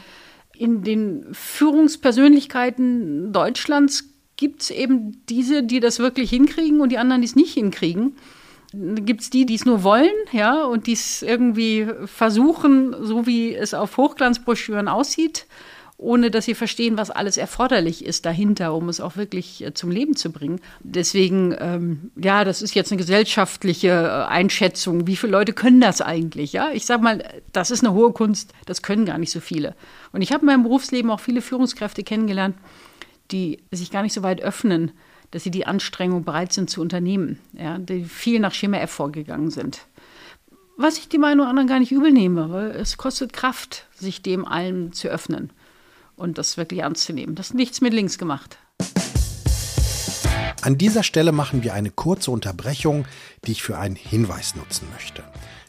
in 0.53 0.83
den 0.83 1.27
Führungspersönlichkeiten 1.31 3.31
Deutschlands 3.31 4.10
gibt 4.41 4.63
es 4.63 4.71
eben 4.71 5.21
diese, 5.29 5.62
die 5.62 5.79
das 5.79 6.00
wirklich 6.00 6.31
hinkriegen 6.31 6.81
und 6.81 6.91
die 6.91 6.98
anderen, 6.98 7.21
die 7.21 7.27
es 7.27 7.36
nicht 7.36 7.53
hinkriegen. 7.53 8.17
Gibt 8.74 9.21
es 9.21 9.29
die, 9.29 9.45
die 9.45 9.53
es 9.53 9.65
nur 9.65 9.83
wollen, 9.83 10.10
ja, 10.31 10.63
und 10.63 10.88
die 10.88 10.93
es 10.93 11.21
irgendwie 11.21 11.88
versuchen, 12.05 12.95
so 13.01 13.27
wie 13.27 13.53
es 13.53 13.75
auf 13.75 13.98
Hochglanzbroschüren 13.98 14.88
aussieht 14.88 15.45
ohne 16.01 16.31
dass 16.31 16.45
sie 16.45 16.55
verstehen, 16.55 16.98
was 16.98 17.12
alles 17.12 17.38
erforderlich 17.38 18.03
ist 18.03 18.25
dahinter, 18.25 18.74
um 18.74 18.89
es 18.89 19.00
auch 19.00 19.17
wirklich 19.17 19.63
äh, 19.63 19.75
zum 19.75 19.91
Leben 19.91 20.15
zu 20.15 20.31
bringen. 20.31 20.60
Deswegen, 20.79 21.55
ähm, 21.60 22.10
ja, 22.15 22.43
das 22.43 22.63
ist 22.63 22.74
jetzt 22.74 22.91
eine 22.91 22.98
gesellschaftliche 22.98 23.89
äh, 23.89 24.27
Einschätzung. 24.27 25.05
Wie 25.05 25.15
viele 25.15 25.33
Leute 25.33 25.53
können 25.53 25.79
das 25.79 26.01
eigentlich? 26.01 26.53
Ja, 26.53 26.71
ich 26.71 26.88
sage 26.88 27.03
mal, 27.03 27.24
das 27.53 27.69
ist 27.69 27.86
eine 27.86 27.93
hohe 27.93 28.13
Kunst. 28.13 28.51
Das 28.65 28.81
können 28.81 29.05
gar 29.05 29.19
nicht 29.19 29.29
so 29.29 29.39
viele. 29.39 29.75
Und 30.12 30.24
ich 30.24 30.31
habe 30.31 30.41
in 30.41 30.48
meinem 30.48 30.63
Berufsleben 30.63 31.12
auch 31.12 31.19
viele 31.19 31.43
Führungskräfte 31.43 32.03
kennengelernt, 32.03 32.55
die 33.31 33.59
sich 33.71 33.91
gar 33.91 34.03
nicht 34.03 34.13
so 34.13 34.23
weit 34.23 34.41
öffnen, 34.41 34.91
dass 35.31 35.43
sie 35.43 35.51
die 35.51 35.65
Anstrengung 35.65 36.23
bereit 36.23 36.53
sind 36.53 36.69
zu 36.69 36.81
unternehmen. 36.81 37.39
Ja, 37.53 37.77
die 37.77 38.03
viel 38.03 38.39
nach 38.39 38.53
Schema 38.53 38.77
F 38.77 38.91
vorgegangen 38.91 39.50
sind. 39.50 39.88
Was 40.77 40.97
ich 40.97 41.09
dem 41.09 41.23
einen 41.23 41.39
oder 41.39 41.50
anderen 41.50 41.67
gar 41.67 41.79
nicht 41.79 41.91
übel 41.91 42.11
nehme, 42.11 42.51
weil 42.51 42.71
es 42.71 42.97
kostet 42.97 43.33
Kraft, 43.33 43.88
sich 43.93 44.21
dem 44.21 44.45
allem 44.45 44.93
zu 44.93 45.09
öffnen 45.09 45.51
und 46.15 46.38
das 46.38 46.57
wirklich 46.57 46.81
ernst 46.81 47.03
zu 47.05 47.13
nehmen. 47.13 47.35
Das 47.35 47.47
ist 47.47 47.55
nichts 47.55 47.81
mit 47.81 47.93
links 47.93 48.17
gemacht. 48.17 48.57
An 50.63 50.77
dieser 50.77 51.03
Stelle 51.03 51.31
machen 51.31 51.63
wir 51.63 51.73
eine 51.73 51.89
kurze 51.89 52.29
Unterbrechung, 52.29 53.05
die 53.45 53.51
ich 53.51 53.63
für 53.63 53.79
einen 53.79 53.95
Hinweis 53.95 54.55
nutzen 54.55 54.88
möchte. 54.93 55.23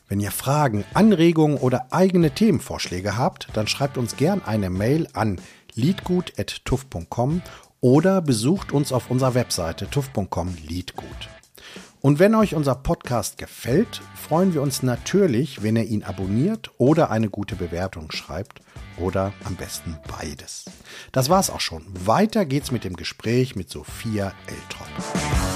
Wenn 0.08 0.20
ihr 0.20 0.30
Fragen, 0.30 0.84
Anregungen 0.92 1.56
oder 1.56 1.86
eigene 1.90 2.30
Themenvorschläge 2.30 3.16
habt, 3.16 3.48
dann 3.54 3.66
schreibt 3.66 3.96
uns 3.96 4.16
gern 4.16 4.42
eine 4.44 4.68
Mail 4.68 5.08
an 5.14 5.40
liedgut.tuff.com 5.74 7.42
oder 7.80 8.22
besucht 8.22 8.72
uns 8.72 8.92
auf 8.92 9.10
unserer 9.10 9.34
Webseite 9.34 9.90
tuff.com 9.90 10.56
liedgut. 10.66 11.28
Und 12.00 12.18
wenn 12.18 12.34
euch 12.34 12.54
unser 12.56 12.74
Podcast 12.74 13.38
gefällt, 13.38 14.02
freuen 14.16 14.54
wir 14.54 14.62
uns 14.62 14.82
natürlich, 14.82 15.62
wenn 15.62 15.76
ihr 15.76 15.84
ihn 15.84 16.02
abonniert 16.02 16.70
oder 16.78 17.10
eine 17.10 17.30
gute 17.30 17.54
Bewertung 17.54 18.10
schreibt 18.10 18.60
oder 18.96 19.32
am 19.44 19.54
besten 19.54 19.96
beides. 20.18 20.64
Das 21.12 21.28
war's 21.28 21.48
auch 21.48 21.60
schon. 21.60 21.84
Weiter 21.94 22.44
geht's 22.44 22.72
mit 22.72 22.82
dem 22.82 22.96
Gespräch 22.96 23.54
mit 23.54 23.70
Sophia 23.70 24.32
Eltrop. 24.46 25.51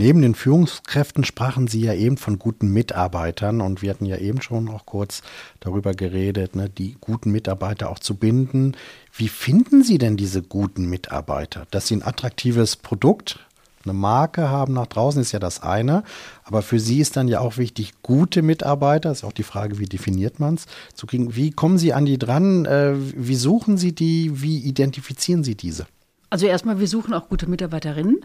Neben 0.00 0.22
den 0.22 0.36
Führungskräften 0.36 1.24
sprachen 1.24 1.66
Sie 1.66 1.80
ja 1.80 1.92
eben 1.92 2.18
von 2.18 2.38
guten 2.38 2.72
Mitarbeitern 2.72 3.60
und 3.60 3.82
wir 3.82 3.90
hatten 3.90 4.06
ja 4.06 4.16
eben 4.16 4.40
schon 4.40 4.68
auch 4.68 4.86
kurz 4.86 5.22
darüber 5.58 5.92
geredet, 5.92 6.54
ne, 6.54 6.70
die 6.70 6.96
guten 7.00 7.32
Mitarbeiter 7.32 7.90
auch 7.90 7.98
zu 7.98 8.14
binden. 8.14 8.76
Wie 9.12 9.26
finden 9.26 9.82
Sie 9.82 9.98
denn 9.98 10.16
diese 10.16 10.40
guten 10.40 10.88
Mitarbeiter? 10.88 11.66
Dass 11.72 11.88
sie 11.88 11.96
ein 11.96 12.04
attraktives 12.04 12.76
Produkt 12.76 13.40
eine 13.84 13.92
Marke 13.92 14.48
haben 14.48 14.72
nach 14.72 14.86
draußen, 14.86 15.20
ist 15.20 15.32
ja 15.32 15.40
das 15.40 15.64
eine. 15.64 16.04
Aber 16.44 16.62
für 16.62 16.78
Sie 16.78 17.00
ist 17.00 17.16
dann 17.16 17.26
ja 17.26 17.40
auch 17.40 17.56
wichtig, 17.56 17.94
gute 18.02 18.42
Mitarbeiter, 18.42 19.10
ist 19.10 19.24
auch 19.24 19.32
die 19.32 19.42
Frage, 19.42 19.80
wie 19.80 19.86
definiert 19.86 20.38
man 20.38 20.54
es, 20.54 20.66
zu 20.94 21.06
kriegen. 21.06 21.34
Wie 21.34 21.50
kommen 21.50 21.78
Sie 21.78 21.92
an 21.92 22.04
die 22.04 22.18
dran? 22.18 22.66
Äh, 22.66 22.94
wie 22.96 23.34
suchen 23.34 23.78
Sie 23.78 23.96
die? 23.96 24.42
Wie 24.42 24.58
identifizieren 24.58 25.42
Sie 25.42 25.56
diese? 25.56 25.86
Also 26.30 26.46
erstmal, 26.46 26.78
wir 26.78 26.88
suchen 26.88 27.14
auch 27.14 27.28
gute 27.28 27.48
Mitarbeiterinnen. 27.48 28.20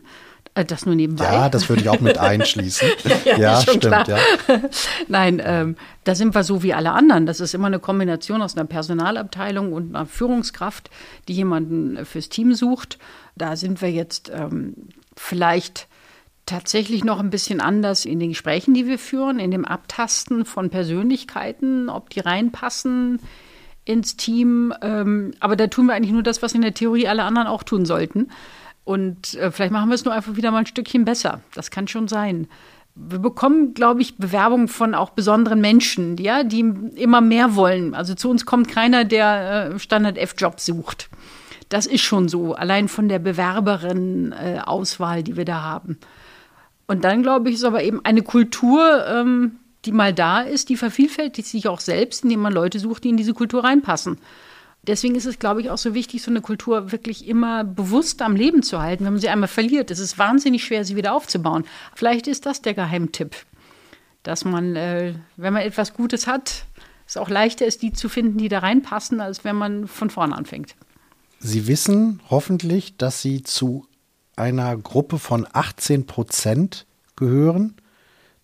Äh, 0.56 0.66
das 0.66 0.86
nur 0.86 0.96
nebenbei. 0.96 1.24
Ja, 1.24 1.50
das 1.50 1.70
würde 1.70 1.82
ich 1.82 1.90
auch 1.90 2.00
mit 2.00 2.18
einschließen. 2.18 2.88
ja, 3.04 3.18
ja, 3.26 3.38
ja 3.38 3.62
stimmt, 3.62 3.82
klar. 3.82 4.08
ja. 4.08 4.18
Nein, 5.08 5.42
ähm, 5.44 5.76
da 6.04 6.16
sind 6.16 6.36
wir 6.36 6.44
so 6.44 6.64
wie 6.64 6.74
alle 6.74 6.92
anderen. 6.92 7.26
Das 7.26 7.40
ist 7.40 7.54
immer 7.54 7.68
eine 7.68 7.80
Kombination 7.80 8.42
aus 8.42 8.56
einer 8.56 8.66
Personalabteilung 8.66 9.74
und 9.74 9.96
einer 9.96 10.06
Führungskraft, 10.06 10.90
die 11.28 11.34
jemanden 11.34 12.06
fürs 12.06 12.30
Team 12.30 12.54
sucht. 12.54 13.00
Da 13.36 13.56
sind 13.56 13.82
wir 13.82 13.92
jetzt 13.92 14.32
ähm, 14.34 14.76
vielleicht 15.16 15.88
tatsächlich 16.46 17.04
noch 17.04 17.20
ein 17.20 17.30
bisschen 17.30 17.62
anders 17.62 18.06
in 18.06 18.20
den 18.20 18.30
Gesprächen, 18.30 18.74
die 18.74 18.86
wir 18.86 19.00
führen, 19.00 19.40
in 19.40 19.52
dem 19.52 19.64
Abtasten 19.64 20.46
von 20.46 20.70
Persönlichkeiten, 20.70 21.90
ob 21.90 22.10
die 22.10 22.20
reinpassen 22.20 23.22
ins 23.86 24.16
Team. 24.16 24.74
Ähm, 24.82 25.32
aber 25.40 25.56
da 25.56 25.68
tun 25.68 25.88
wir 25.88 25.94
eigentlich 25.94 26.14
nur 26.14 26.24
das, 26.24 26.42
was 26.42 26.54
in 26.54 26.62
der 26.62 26.74
Theorie 26.74 27.08
alle 27.08 27.24
anderen 27.24 27.48
auch 27.48 27.64
tun 27.64 27.86
sollten. 27.86 28.30
Und 28.84 29.36
äh, 29.36 29.52
vielleicht 29.52 29.72
machen 29.72 29.90
wir 29.90 29.96
es 29.96 30.06
nur 30.06 30.14
einfach 30.14 30.36
wieder 30.36 30.52
mal 30.52 30.60
ein 30.60 30.66
Stückchen 30.66 31.06
besser. 31.06 31.42
Das 31.54 31.72
kann 31.72 31.88
schon 31.88 32.08
sein. 32.08 32.48
Wir 32.96 33.20
bekommen, 33.20 33.74
glaube 33.74 34.02
ich, 34.02 34.18
Bewerbungen 34.18 34.68
von 34.68 34.94
auch 34.94 35.12
besonderen 35.12 35.62
Menschen, 35.62 36.18
ja, 36.18 36.44
die 36.44 36.60
immer 36.96 37.22
mehr 37.22 37.56
wollen. 37.56 37.96
Also 37.96 38.14
zu 38.14 38.30
uns 38.30 38.46
kommt 38.46 38.68
keiner, 38.68 39.04
der 39.04 39.72
äh, 39.74 39.80
Standard-F-Job 39.80 40.60
sucht. 40.60 41.10
Das 41.70 41.88
ist 41.88 42.02
schon 42.02 42.28
so, 42.28 42.54
allein 42.54 42.88
von 42.88 43.10
der 43.10 43.20
Bewerberin-Auswahl, 43.20 45.20
äh, 45.20 45.24
die 45.24 45.38
wir 45.38 45.46
da 45.46 45.64
haben. 45.64 45.98
Und 46.86 47.04
dann, 47.04 47.24
glaube 47.24 47.50
ich, 47.50 47.56
ist 47.56 47.64
aber 47.64 47.82
eben 47.82 48.02
eine 48.04 48.22
Kultur, 48.22 49.06
ähm, 49.08 49.60
die 49.86 49.92
mal 49.92 50.14
da 50.14 50.42
ist, 50.42 50.70
die 50.70 50.78
vervielfältigt 50.78 51.48
sich 51.48 51.68
auch 51.68 51.80
selbst, 51.80 52.24
indem 52.24 52.42
man 52.42 52.54
Leute 52.54 52.80
sucht, 52.80 53.04
die 53.04 53.10
in 53.10 53.18
diese 53.18 53.34
Kultur 53.34 53.64
reinpassen. 53.64 54.18
Deswegen 54.86 55.16
ist 55.16 55.26
es, 55.26 55.40
glaube 55.40 55.62
ich, 55.62 55.70
auch 55.70 55.78
so 55.78 55.94
wichtig, 55.94 56.22
so 56.22 56.32
eine 56.32 56.42
Kultur 56.42 56.92
wirklich 56.92 57.28
immer 57.28 57.64
bewusst 57.64 58.22
am 58.22 58.36
Leben 58.36 58.64
zu 58.64 58.82
halten. 58.82 59.06
Wenn 59.06 59.14
man 59.14 59.22
sie 59.22 59.30
einmal 59.30 59.48
verliert, 59.48 59.92
ist 59.92 60.00
es 60.00 60.18
wahnsinnig 60.18 60.66
schwer, 60.66 60.84
sie 60.84 60.98
wieder 60.98 61.14
aufzubauen. 61.14 61.64
Vielleicht 61.96 62.28
ist 62.28 62.46
das 62.46 62.62
der 62.62 62.74
Geheimtipp, 62.74 63.36
dass 64.24 64.44
man, 64.44 64.76
äh, 64.76 65.14
wenn 65.38 65.54
man 65.54 65.62
etwas 65.62 65.94
Gutes 65.94 66.28
hat, 66.28 66.66
es 67.08 67.16
auch 67.16 67.30
leichter 67.30 67.66
ist, 67.66 67.82
die 67.82 67.94
zu 67.94 68.10
finden, 68.10 68.38
die 68.38 68.50
da 68.50 68.60
reinpassen, 68.60 69.22
als 69.22 69.46
wenn 69.46 69.56
man 69.56 69.88
von 69.88 70.10
vorne 70.10 70.36
anfängt. 70.36 70.76
Sie 71.40 71.68
wissen 71.68 72.22
hoffentlich, 72.30 72.98
dass 72.98 73.22
Sie 73.22 73.44
zu 73.44 73.86
einer 74.36 74.76
Gruppe 74.78 75.20
von 75.20 75.48
18 75.52 76.06
Prozent 76.08 76.86
gehören, 77.16 77.76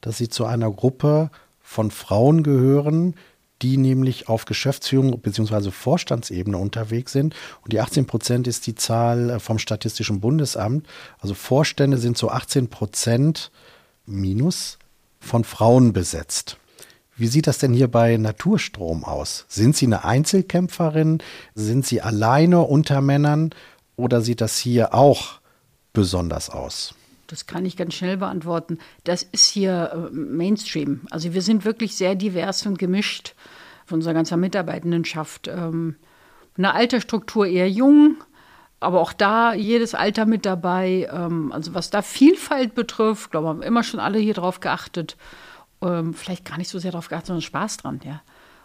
dass 0.02 0.18
Sie 0.18 0.30
zu 0.30 0.46
einer 0.46 0.72
Gruppe 0.72 1.32
von 1.60 1.92
Frauen 1.92 2.44
gehören, 2.44 3.16
die 3.62 3.78
nämlich 3.78 4.30
auf 4.30 4.46
Geschäftsführung 4.46 5.20
bzw. 5.20 5.72
Vorstandsebene 5.72 6.58
unterwegs 6.58 7.12
sind. 7.12 7.36
Und 7.62 7.74
die 7.74 7.82
18 7.82 8.06
Prozent 8.06 8.48
ist 8.48 8.68
die 8.68 8.76
Zahl 8.76 9.30
äh, 9.30 9.40
vom 9.40 9.60
Statistischen 9.60 10.22
Bundesamt. 10.22 10.88
Also 11.20 11.34
Vorstände 11.34 11.98
sind 11.98 12.18
zu 12.18 12.30
18 12.30 12.70
Prozent 12.70 13.52
minus 14.06 14.78
von 15.20 15.44
Frauen 15.44 15.94
besetzt. 15.94 16.58
Wie 17.16 17.28
sieht 17.28 17.48
das 17.48 17.58
denn 17.58 17.74
hier 17.74 17.90
bei 17.90 18.16
Naturstrom 18.16 19.04
aus? 19.04 19.46
Sind 19.50 19.76
Sie 19.76 19.86
eine 19.86 20.06
Einzelkämpferin? 20.06 21.22
Sind 21.54 21.86
Sie 21.86 22.02
alleine 22.02 22.62
unter 22.62 23.02
Männern? 23.02 23.50
Oder 23.98 24.22
sieht 24.22 24.40
das 24.40 24.58
hier 24.58 24.94
auch 24.94 25.42
besonders 25.92 26.50
aus? 26.50 26.96
Das 27.30 27.46
kann 27.46 27.66
ich 27.66 27.78
ganz 27.78 27.94
schnell 27.94 28.18
beantworten. 28.18 28.80
Das 29.04 29.24
ist 29.24 29.46
hier 29.46 30.10
äh, 30.12 30.14
Mainstream. 30.14 31.02
Also 31.12 31.34
wir 31.34 31.42
sind 31.42 31.66
wirklich 31.66 31.96
sehr 31.96 32.16
divers 32.16 32.66
und 32.66 32.80
gemischt 32.80 33.36
von 33.86 33.98
unserer 34.00 34.14
ganzen 34.14 34.40
Mitarbeitendenschaft. 34.40 35.48
Ähm, 35.48 35.96
eine 36.58 36.74
Altersstruktur 36.74 37.48
eher 37.48 37.70
jung, 37.70 38.18
aber 38.80 39.00
auch 39.00 39.14
da 39.14 39.54
jedes 39.54 39.96
Alter 39.96 40.26
mit 40.26 40.46
dabei. 40.46 41.08
Ähm, 41.12 41.52
also 41.52 41.74
was 41.74 41.90
da 41.90 42.02
Vielfalt 42.02 42.76
betrifft, 42.76 43.32
glaube 43.32 43.46
ich, 43.46 43.50
haben 43.50 43.62
immer 43.62 43.84
schon 43.84 44.00
alle 44.00 44.20
hier 44.20 44.34
drauf 44.34 44.60
geachtet 44.60 45.16
ähm, 45.82 46.14
vielleicht 46.14 46.46
gar 46.46 46.58
nicht 46.58 46.70
so 46.70 46.80
sehr 46.80 46.92
darauf 46.92 47.10
geachtet, 47.10 47.28
sondern 47.28 47.42
Spaß 47.42 47.78
dran, 47.78 48.00
ja. 48.04 48.22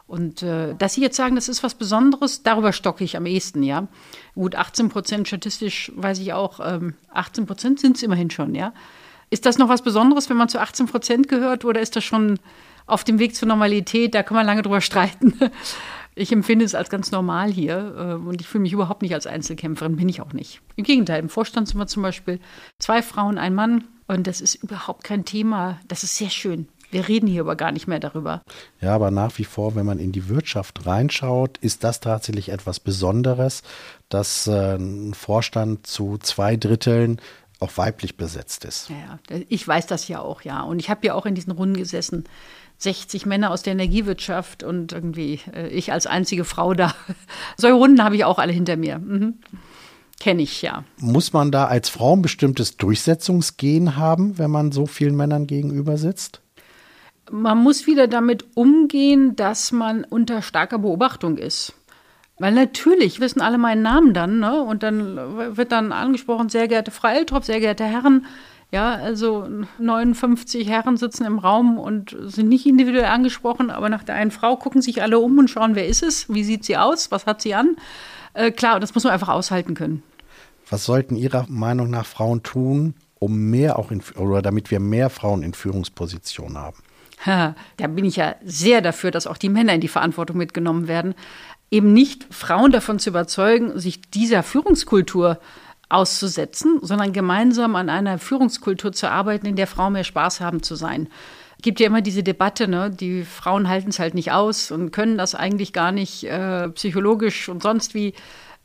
Und 0.06 0.42
äh, 0.42 0.74
dass 0.74 0.94
Sie 0.94 1.00
jetzt 1.00 1.16
sagen, 1.16 1.34
das 1.34 1.48
ist 1.48 1.62
was 1.62 1.74
Besonderes, 1.74 2.42
darüber 2.42 2.72
stocke 2.72 3.04
ich 3.04 3.16
am 3.16 3.26
ehesten, 3.26 3.62
ja. 3.62 3.88
Gut, 4.34 4.54
18 4.54 4.90
Prozent 4.90 5.28
statistisch 5.28 5.92
weiß 5.96 6.18
ich 6.18 6.32
auch, 6.32 6.60
ähm, 6.62 6.94
18 7.12 7.46
Prozent 7.46 7.80
sind 7.80 7.96
es 7.96 8.02
immerhin 8.02 8.30
schon, 8.30 8.54
ja. 8.54 8.74
Ist 9.30 9.46
das 9.46 9.58
noch 9.58 9.68
was 9.68 9.82
Besonderes, 9.82 10.28
wenn 10.28 10.36
man 10.36 10.48
zu 10.48 10.60
18 10.60 10.86
Prozent 10.86 11.28
gehört, 11.28 11.64
oder 11.64 11.80
ist 11.80 11.96
das 11.96 12.04
schon 12.04 12.38
auf 12.86 13.02
dem 13.04 13.18
Weg 13.18 13.34
zur 13.34 13.48
Normalität? 13.48 14.14
Da 14.14 14.22
kann 14.22 14.36
man 14.36 14.46
lange 14.46 14.62
drüber 14.62 14.80
streiten. 14.80 15.34
Ich 16.16 16.30
empfinde 16.30 16.64
es 16.64 16.76
als 16.76 16.90
ganz 16.90 17.10
normal 17.10 17.50
hier 17.50 17.96
äh, 17.98 18.14
und 18.14 18.40
ich 18.40 18.46
fühle 18.46 18.62
mich 18.62 18.72
überhaupt 18.72 19.02
nicht 19.02 19.14
als 19.14 19.26
Einzelkämpferin, 19.26 19.96
bin 19.96 20.08
ich 20.08 20.20
auch 20.20 20.32
nicht. 20.32 20.60
Im 20.76 20.84
Gegenteil, 20.84 21.18
im 21.18 21.28
Vorstand 21.28 21.66
sind 21.66 21.76
wir 21.76 21.88
zum 21.88 22.04
Beispiel 22.04 22.38
zwei 22.78 23.02
Frauen, 23.02 23.36
ein 23.36 23.52
Mann 23.52 23.88
und 24.06 24.28
das 24.28 24.40
ist 24.40 24.54
überhaupt 24.54 25.02
kein 25.02 25.24
Thema. 25.24 25.80
Das 25.88 26.04
ist 26.04 26.16
sehr 26.16 26.30
schön. 26.30 26.68
Wir 26.94 27.08
reden 27.08 27.26
hier 27.26 27.40
aber 27.40 27.56
gar 27.56 27.72
nicht 27.72 27.88
mehr 27.88 27.98
darüber. 27.98 28.42
Ja, 28.80 28.94
aber 28.94 29.10
nach 29.10 29.36
wie 29.38 29.44
vor, 29.44 29.74
wenn 29.74 29.84
man 29.84 29.98
in 29.98 30.12
die 30.12 30.28
Wirtschaft 30.28 30.86
reinschaut, 30.86 31.58
ist 31.58 31.82
das 31.82 31.98
tatsächlich 31.98 32.50
etwas 32.50 32.78
Besonderes, 32.78 33.64
dass 34.08 34.46
äh, 34.46 34.76
ein 34.76 35.12
Vorstand 35.12 35.88
zu 35.88 36.18
zwei 36.18 36.56
Dritteln 36.56 37.20
auch 37.58 37.76
weiblich 37.78 38.16
besetzt 38.16 38.64
ist. 38.64 38.90
Ja, 38.90 39.18
ich 39.48 39.66
weiß 39.66 39.88
das 39.88 40.06
ja 40.06 40.20
auch, 40.20 40.42
ja. 40.42 40.62
Und 40.62 40.78
ich 40.78 40.88
habe 40.88 41.04
ja 41.04 41.14
auch 41.14 41.26
in 41.26 41.34
diesen 41.34 41.50
Runden 41.50 41.76
gesessen. 41.76 42.26
60 42.78 43.26
Männer 43.26 43.50
aus 43.50 43.62
der 43.62 43.72
Energiewirtschaft 43.72 44.62
und 44.62 44.92
irgendwie 44.92 45.40
äh, 45.52 45.66
ich 45.70 45.90
als 45.90 46.06
einzige 46.06 46.44
Frau 46.44 46.74
da. 46.74 46.94
Solche 47.56 47.74
Runden 47.74 48.04
habe 48.04 48.14
ich 48.14 48.24
auch 48.24 48.38
alle 48.38 48.52
hinter 48.52 48.76
mir. 48.76 49.00
Mhm. 49.00 49.34
Kenne 50.20 50.42
ich, 50.42 50.62
ja. 50.62 50.84
Muss 51.00 51.32
man 51.32 51.50
da 51.50 51.66
als 51.66 51.88
Frau 51.88 52.14
ein 52.14 52.22
bestimmtes 52.22 52.76
Durchsetzungsgehen 52.76 53.96
haben, 53.96 54.38
wenn 54.38 54.52
man 54.52 54.70
so 54.70 54.86
vielen 54.86 55.16
Männern 55.16 55.48
gegenüber 55.48 55.98
sitzt? 55.98 56.40
Man 57.30 57.58
muss 57.58 57.86
wieder 57.86 58.08
damit 58.08 58.44
umgehen, 58.54 59.36
dass 59.36 59.72
man 59.72 60.04
unter 60.04 60.42
starker 60.42 60.78
Beobachtung 60.78 61.36
ist. 61.38 61.74
Weil 62.38 62.52
natürlich 62.52 63.20
wissen 63.20 63.40
alle 63.40 63.58
meinen 63.58 63.82
Namen 63.82 64.12
dann, 64.12 64.40
ne? 64.40 64.60
Und 64.60 64.82
dann 64.82 65.56
wird 65.56 65.70
dann 65.70 65.92
angesprochen, 65.92 66.48
sehr 66.48 66.66
geehrte 66.66 66.90
Frau 66.90 67.08
Eltrop, 67.08 67.44
sehr 67.44 67.60
geehrte 67.60 67.84
Herren. 67.84 68.26
Ja, 68.72 68.94
also 68.94 69.46
59 69.78 70.68
Herren 70.68 70.96
sitzen 70.96 71.24
im 71.24 71.38
Raum 71.38 71.78
und 71.78 72.16
sind 72.22 72.48
nicht 72.48 72.66
individuell 72.66 73.04
angesprochen, 73.04 73.70
aber 73.70 73.88
nach 73.88 74.02
der 74.02 74.16
einen 74.16 74.32
Frau 74.32 74.56
gucken 74.56 74.82
sich 74.82 75.00
alle 75.00 75.20
um 75.20 75.38
und 75.38 75.48
schauen, 75.48 75.76
wer 75.76 75.86
ist 75.86 76.02
es, 76.02 76.32
wie 76.32 76.42
sieht 76.42 76.64
sie 76.64 76.76
aus, 76.76 77.12
was 77.12 77.26
hat 77.26 77.40
sie 77.40 77.54
an. 77.54 77.76
Äh, 78.32 78.50
klar, 78.50 78.80
das 78.80 78.92
muss 78.94 79.04
man 79.04 79.12
einfach 79.12 79.28
aushalten 79.28 79.74
können. 79.74 80.02
Was 80.68 80.86
sollten 80.86 81.14
Ihrer 81.14 81.46
Meinung 81.48 81.88
nach 81.88 82.04
Frauen 82.04 82.42
tun, 82.42 82.94
um 83.20 83.50
mehr 83.50 83.78
auch 83.78 83.92
in, 83.92 84.02
oder 84.16 84.42
damit 84.42 84.72
wir 84.72 84.80
mehr 84.80 85.08
Frauen 85.08 85.44
in 85.44 85.54
Führungspositionen 85.54 86.58
haben? 86.58 86.78
Da 87.76 87.86
bin 87.86 88.04
ich 88.04 88.16
ja 88.16 88.36
sehr 88.44 88.80
dafür, 88.80 89.10
dass 89.10 89.26
auch 89.26 89.38
die 89.38 89.48
Männer 89.48 89.74
in 89.74 89.80
die 89.80 89.88
Verantwortung 89.88 90.36
mitgenommen 90.36 90.88
werden. 90.88 91.14
Eben 91.70 91.92
nicht 91.92 92.26
Frauen 92.30 92.70
davon 92.70 92.98
zu 92.98 93.10
überzeugen, 93.10 93.78
sich 93.78 94.00
dieser 94.02 94.42
Führungskultur 94.42 95.40
auszusetzen, 95.88 96.78
sondern 96.82 97.12
gemeinsam 97.12 97.76
an 97.76 97.88
einer 97.88 98.18
Führungskultur 98.18 98.92
zu 98.92 99.10
arbeiten, 99.10 99.46
in 99.46 99.56
der 99.56 99.66
Frauen 99.66 99.94
mehr 99.94 100.04
Spaß 100.04 100.40
haben 100.40 100.62
zu 100.62 100.74
sein. 100.74 101.08
Es 101.58 101.62
gibt 101.62 101.80
ja 101.80 101.86
immer 101.86 102.02
diese 102.02 102.22
Debatte, 102.22 102.68
ne? 102.68 102.90
die 102.90 103.24
Frauen 103.24 103.68
halten 103.68 103.90
es 103.90 103.98
halt 103.98 104.14
nicht 104.14 104.32
aus 104.32 104.70
und 104.70 104.90
können 104.90 105.16
das 105.16 105.34
eigentlich 105.34 105.72
gar 105.72 105.92
nicht 105.92 106.24
äh, 106.24 106.68
psychologisch 106.70 107.48
und 107.48 107.62
sonst 107.62 107.94
wie. 107.94 108.14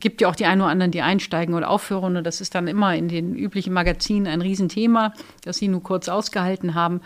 Gibt 0.02 0.22
ja 0.22 0.30
auch 0.30 0.36
die 0.36 0.46
einen 0.46 0.62
oder 0.62 0.70
anderen, 0.70 0.94
die 0.94 1.02
einsteigen 1.02 1.54
oder 1.54 1.70
aufhören. 1.70 2.16
Und 2.16 2.24
das 2.24 2.40
ist 2.40 2.56
dann 2.56 2.70
immer 2.70 2.96
in 2.96 3.10
den 3.10 3.36
üblichen 3.36 3.74
Magazinen 3.74 4.28
ein 4.28 4.40
Riesenthema, 4.40 5.14
das 5.44 5.58
sie 5.58 5.68
nur 5.68 5.84
kurz 5.84 6.08
ausgehalten 6.08 6.74
haben. 6.74 7.02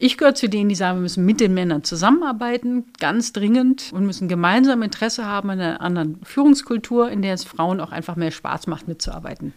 Ich 0.00 0.16
gehöre 0.16 0.34
zu 0.34 0.48
denen, 0.48 0.68
die 0.68 0.76
sagen, 0.76 0.98
wir 0.98 1.02
müssen 1.02 1.24
mit 1.24 1.40
den 1.40 1.54
Männern 1.54 1.82
zusammenarbeiten, 1.82 2.84
ganz 3.00 3.32
dringend, 3.32 3.92
und 3.92 4.06
müssen 4.06 4.28
gemeinsam 4.28 4.82
Interesse 4.82 5.24
haben 5.24 5.50
an 5.50 5.60
einer 5.60 5.80
anderen 5.80 6.20
Führungskultur, 6.22 7.10
in 7.10 7.20
der 7.20 7.34
es 7.34 7.42
Frauen 7.42 7.80
auch 7.80 7.90
einfach 7.90 8.14
mehr 8.14 8.30
Spaß 8.30 8.68
macht, 8.68 8.86
mitzuarbeiten. 8.86 9.54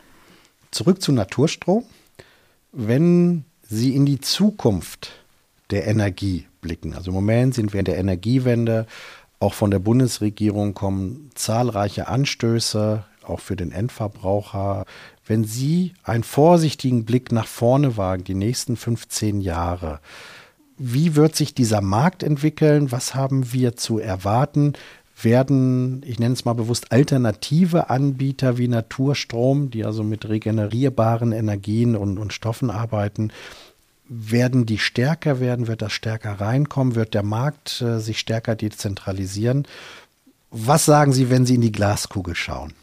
Zurück 0.72 1.02
zu 1.02 1.12
Naturstrom. 1.12 1.84
Wenn 2.72 3.46
Sie 3.62 3.96
in 3.96 4.06
die 4.06 4.20
Zukunft 4.20 5.12
der 5.70 5.86
Energie 5.86 6.48
blicken, 6.62 6.96
also 6.96 7.12
im 7.12 7.16
Moment 7.16 7.54
sind 7.54 7.74
wir 7.74 7.80
in 7.80 7.86
der 7.86 7.98
Energiewende, 8.00 8.88
auch 9.40 9.54
von 9.54 9.70
der 9.70 9.80
Bundesregierung 9.80 10.74
kommen 10.74 11.30
zahlreiche 11.36 12.08
Anstöße, 12.08 13.04
auch 13.24 13.40
für 13.40 13.56
den 13.56 13.72
Endverbraucher. 13.72 14.86
Wenn 15.26 15.44
Sie 15.44 15.94
einen 16.04 16.24
vorsichtigen 16.24 17.06
Blick 17.06 17.32
nach 17.32 17.48
vorne 17.48 17.98
wagen, 17.98 18.24
die 18.24 18.34
nächsten 18.34 18.76
15 18.76 19.42
Jahre, 19.42 20.00
wie 20.78 21.16
wird 21.16 21.36
sich 21.36 21.54
dieser 21.54 21.82
Markt 21.82 22.24
entwickeln? 22.24 22.92
Was 22.92 23.14
haben 23.14 23.54
wir 23.54 23.78
zu 23.78 24.00
erwarten? 24.00 24.74
Werden, 25.22 26.02
ich 26.04 26.18
nenne 26.18 26.34
es 26.34 26.46
mal 26.46 26.54
bewusst, 26.54 26.92
alternative 26.92 27.92
Anbieter 27.92 28.58
wie 28.58 28.68
Naturstrom, 28.68 29.70
die 29.70 29.86
also 29.86 30.04
mit 30.04 30.28
regenerierbaren 30.28 31.32
Energien 31.32 31.96
und, 31.96 32.18
und 32.18 32.34
Stoffen 32.34 32.72
arbeiten, 32.72 33.32
werden 34.10 34.66
die 34.66 34.80
stärker 34.80 35.40
werden? 35.40 35.68
Wird 35.68 35.84
das 35.84 35.94
stärker 35.94 36.42
reinkommen? 36.42 36.96
Wird 36.96 37.14
der 37.14 37.24
Markt 37.24 37.82
äh, 37.82 38.00
sich 38.00 38.18
stärker 38.18 38.56
dezentralisieren? 38.56 39.68
Was 40.50 40.86
sagen 40.86 41.14
Sie, 41.14 41.30
wenn 41.30 41.46
Sie 41.46 41.56
in 41.56 41.62
die 41.62 41.72
Glaskugel 41.72 42.34
schauen? 42.34 42.74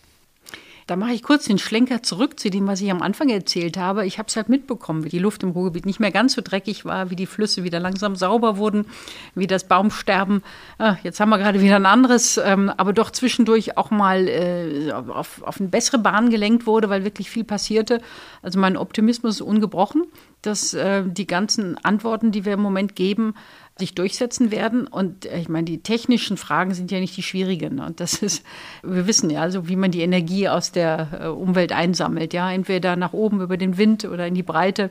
Da 0.89 0.97
mache 0.97 1.13
ich 1.13 1.23
kurz 1.23 1.45
den 1.45 1.59
Schlenker 1.59 2.03
zurück 2.03 2.41
zu 2.41 2.49
dem, 2.49 2.67
was 2.67 2.81
ich 2.81 2.91
am 2.91 3.03
Anfang 3.03 3.29
erzählt 3.29 3.77
habe. 3.77 4.07
Ich 4.07 4.19
habe 4.19 4.29
es 4.29 4.37
halt 4.37 4.49
mitbekommen, 4.49 5.05
wie 5.05 5.11
die 5.11 5.19
Luft 5.19 5.43
im 5.43 5.51
Ruhrgebiet 5.51 5.85
nicht 5.85 6.01
mehr 6.01 6.11
ganz 6.11 6.33
so 6.33 6.41
dreckig 6.43 6.87
war, 6.87 7.11
wie 7.11 7.15
die 7.15 7.27
Flüsse 7.27 7.63
wieder 7.63 7.79
langsam 7.79 8.17
sauber 8.17 8.57
wurden, 8.57 8.87
wie 9.35 9.47
das 9.47 9.65
Baumsterben. 9.65 10.43
Ah, 10.79 10.97
jetzt 11.03 11.21
haben 11.21 11.29
wir 11.29 11.37
gerade 11.37 11.61
wieder 11.61 11.77
ein 11.77 11.85
anderes, 11.85 12.39
ähm, 12.43 12.73
aber 12.75 12.95
doch 12.95 13.11
zwischendurch 13.11 13.77
auch 13.77 13.91
mal 13.91 14.29
äh, 14.29 14.91
auf, 14.93 15.43
auf 15.43 15.61
eine 15.61 15.69
bessere 15.69 15.99
Bahn 15.99 16.31
gelenkt 16.31 16.67
wurde, 16.67 16.89
weil 16.89 17.05
wirklich 17.05 17.29
viel 17.29 17.45
passierte. 17.45 18.01
Also 18.41 18.59
mein 18.59 18.79
Optimismus 18.79 19.35
ist 19.35 19.41
ungebrochen, 19.43 20.07
dass 20.41 20.73
äh, 20.73 21.03
die 21.07 21.27
ganzen 21.27 21.77
Antworten, 21.85 22.33
die 22.33 22.47
wir 22.47 22.55
im 22.55 22.61
Moment 22.61 22.97
geben, 22.97 23.35
sich 23.79 23.95
durchsetzen 23.95 24.51
werden. 24.51 24.87
Und 24.87 25.27
äh, 25.27 25.41
ich 25.41 25.49
meine, 25.49 25.65
die 25.65 25.79
technischen 25.79 26.37
Fragen 26.37 26.75
sind 26.75 26.91
ja 26.91 27.01
nicht 27.01 27.17
die 27.17 27.23
schwierigen. 27.23 27.81
Und 27.81 28.01
das 28.01 28.23
ist, 28.23 28.45
wir 28.83 29.07
wissen 29.07 29.31
ja, 29.31 29.43
also 29.43 29.69
wie 29.69 29.77
man 29.77 29.91
die 29.91 30.03
Energie 30.03 30.49
aus 30.49 30.73
der 30.73 31.21
äh, 31.21 31.27
Umwelt 31.27 31.73
einsammelt. 31.73 32.33
Ja, 32.35 32.51
entweder 32.51 32.97
nach 32.97 33.13
oben 33.13 33.41
über 33.41 33.57
den 33.57 33.79
Wind 33.79 34.05
oder 34.05 34.27
in 34.27 34.35
die 34.35 34.43
Breite. 34.43 34.91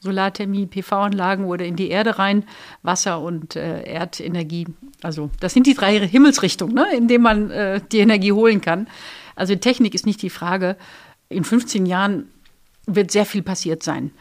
Solarthermie, 0.00 0.66
PV-Anlagen 0.66 1.44
oder 1.44 1.64
in 1.64 1.74
die 1.74 1.88
Erde 1.88 2.20
rein, 2.20 2.44
Wasser 2.82 3.20
und 3.20 3.56
äh, 3.56 3.82
Erdenergie. 3.82 4.66
Also 5.02 5.30
das 5.40 5.54
sind 5.54 5.66
die 5.66 5.74
drei 5.74 5.98
Himmelsrichtungen, 6.06 6.74
ne, 6.74 6.86
in 6.96 7.08
denen 7.08 7.24
man 7.24 7.50
äh, 7.50 7.80
die 7.90 7.98
Energie 7.98 8.30
holen 8.30 8.60
kann. 8.60 8.86
Also 9.34 9.56
Technik 9.56 9.94
ist 9.94 10.06
nicht 10.06 10.22
die 10.22 10.30
Frage. 10.30 10.76
In 11.28 11.42
15 11.42 11.84
Jahren 11.84 12.28
wird 12.86 13.10
sehr 13.10 13.26
viel 13.26 13.42
passiert 13.42 13.82
sein. 13.82 14.12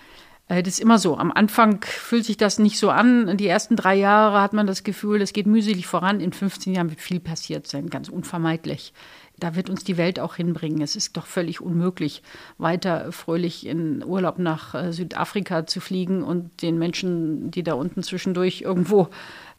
Äh, 0.47 0.63
das 0.63 0.75
ist 0.75 0.79
immer 0.79 0.99
so. 0.99 1.17
Am 1.17 1.31
Anfang 1.31 1.83
fühlt 1.83 2.25
sich 2.25 2.37
das 2.37 2.59
nicht 2.59 2.79
so 2.79 2.89
an. 2.89 3.37
Die 3.37 3.47
ersten 3.47 3.75
drei 3.75 3.95
Jahre 3.95 4.41
hat 4.41 4.53
man 4.53 4.67
das 4.67 4.83
Gefühl, 4.83 5.21
es 5.21 5.33
geht 5.33 5.47
mühselig 5.47 5.87
voran. 5.87 6.19
In 6.19 6.33
15 6.33 6.73
Jahren 6.73 6.89
wird 6.89 7.01
viel 7.01 7.19
passiert 7.19 7.67
sein, 7.67 7.89
ganz 7.89 8.09
unvermeidlich. 8.09 8.93
Da 9.39 9.55
wird 9.55 9.69
uns 9.69 9.83
die 9.83 9.97
Welt 9.97 10.19
auch 10.19 10.35
hinbringen. 10.35 10.81
Es 10.81 10.95
ist 10.95 11.15
doch 11.15 11.27
völlig 11.27 11.61
unmöglich, 11.61 12.23
weiter 12.57 13.11
fröhlich 13.11 13.67
in 13.67 14.03
Urlaub 14.03 14.39
nach 14.39 14.73
äh, 14.73 14.91
Südafrika 14.91 15.67
zu 15.67 15.79
fliegen 15.79 16.23
und 16.23 16.63
den 16.63 16.79
Menschen, 16.79 17.51
die 17.51 17.61
da 17.61 17.73
unten 17.73 18.01
zwischendurch 18.01 18.61
irgendwo 18.61 19.09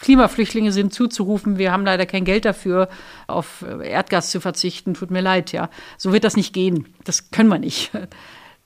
Klimaflüchtlinge 0.01 0.73
sind, 0.73 0.93
zuzurufen, 0.93 1.59
wir 1.59 1.71
haben 1.71 1.85
leider 1.85 2.07
kein 2.07 2.25
Geld 2.25 2.45
dafür, 2.45 2.89
auf 3.29 3.65
Erdgas 3.83 4.31
zu 4.31 4.41
verzichten. 4.41 4.95
Tut 4.95 5.13
mir 5.13 5.21
leid, 5.21 5.53
ja. 5.53 5.71
So 5.97 6.13
wird 6.13 6.25
das 6.25 6.37
nicht 6.37 6.53
gehen. 6.53 6.87
Das 7.05 7.31
können 7.31 7.49
wir 7.49 7.59
nicht. 7.59 7.93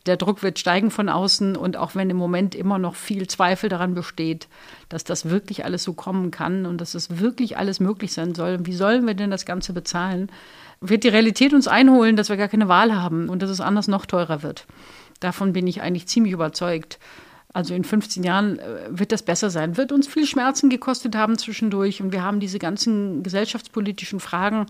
Der 0.06 0.16
Druck 0.16 0.42
wird 0.42 0.58
steigen 0.58 0.90
von 0.90 1.08
außen 1.08 1.56
und 1.56 1.76
auch 1.76 1.94
wenn 1.94 2.10
im 2.10 2.16
Moment 2.16 2.54
immer 2.54 2.78
noch 2.78 2.96
viel 2.96 3.28
Zweifel 3.28 3.68
daran 3.68 3.94
besteht, 3.94 4.48
dass 4.88 5.04
das 5.04 5.30
wirklich 5.30 5.64
alles 5.64 5.84
so 5.84 5.92
kommen 5.92 6.30
kann 6.30 6.66
und 6.66 6.80
dass 6.80 6.94
es 6.94 7.20
wirklich 7.20 7.56
alles 7.56 7.78
möglich 7.78 8.12
sein 8.12 8.34
soll, 8.34 8.66
wie 8.66 8.74
sollen 8.74 9.06
wir 9.06 9.14
denn 9.14 9.30
das 9.30 9.46
Ganze 9.46 9.72
bezahlen, 9.72 10.30
wird 10.80 11.04
die 11.04 11.08
Realität 11.08 11.54
uns 11.54 11.68
einholen, 11.68 12.16
dass 12.16 12.28
wir 12.28 12.36
gar 12.36 12.48
keine 12.48 12.68
Wahl 12.68 12.94
haben 12.94 13.28
und 13.28 13.42
dass 13.42 13.50
es 13.50 13.60
anders 13.60 13.86
noch 13.86 14.04
teurer 14.04 14.42
wird. 14.42 14.66
Davon 15.20 15.52
bin 15.52 15.68
ich 15.68 15.82
eigentlich 15.82 16.08
ziemlich 16.08 16.32
überzeugt. 16.32 16.98
Also 17.52 17.74
in 17.74 17.84
15 17.84 18.24
Jahren 18.24 18.58
äh, 18.58 18.64
wird 18.88 19.12
das 19.12 19.22
besser 19.22 19.50
sein. 19.50 19.76
Wird 19.76 19.92
uns 19.92 20.08
viel 20.08 20.26
Schmerzen 20.26 20.70
gekostet 20.70 21.14
haben 21.14 21.38
zwischendurch 21.38 22.02
und 22.02 22.12
wir 22.12 22.22
haben 22.22 22.40
diese 22.40 22.58
ganzen 22.58 23.22
gesellschaftspolitischen 23.22 24.20
Fragen 24.20 24.66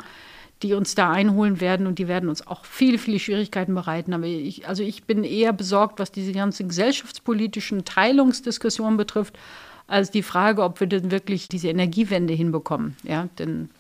die 0.62 0.74
uns 0.74 0.94
da 0.94 1.10
einholen 1.10 1.60
werden 1.60 1.86
und 1.86 1.98
die 1.98 2.08
werden 2.08 2.28
uns 2.28 2.46
auch 2.46 2.64
viele, 2.64 2.98
viele 2.98 3.18
Schwierigkeiten 3.18 3.74
bereiten. 3.74 4.14
Aber 4.14 4.24
ich, 4.24 4.68
also 4.68 4.82
ich 4.82 5.04
bin 5.04 5.24
eher 5.24 5.52
besorgt, 5.52 5.98
was 5.98 6.12
diese 6.12 6.32
ganzen 6.32 6.68
gesellschaftspolitischen 6.68 7.84
Teilungsdiskussionen 7.84 8.96
betrifft, 8.96 9.38
als 9.86 10.10
die 10.10 10.22
Frage, 10.22 10.62
ob 10.62 10.80
wir 10.80 10.86
denn 10.86 11.10
wirklich 11.10 11.48
diese 11.48 11.68
Energiewende 11.68 12.34
hinbekommen. 12.34 12.96
Ja, 13.02 13.28
denn 13.38 13.70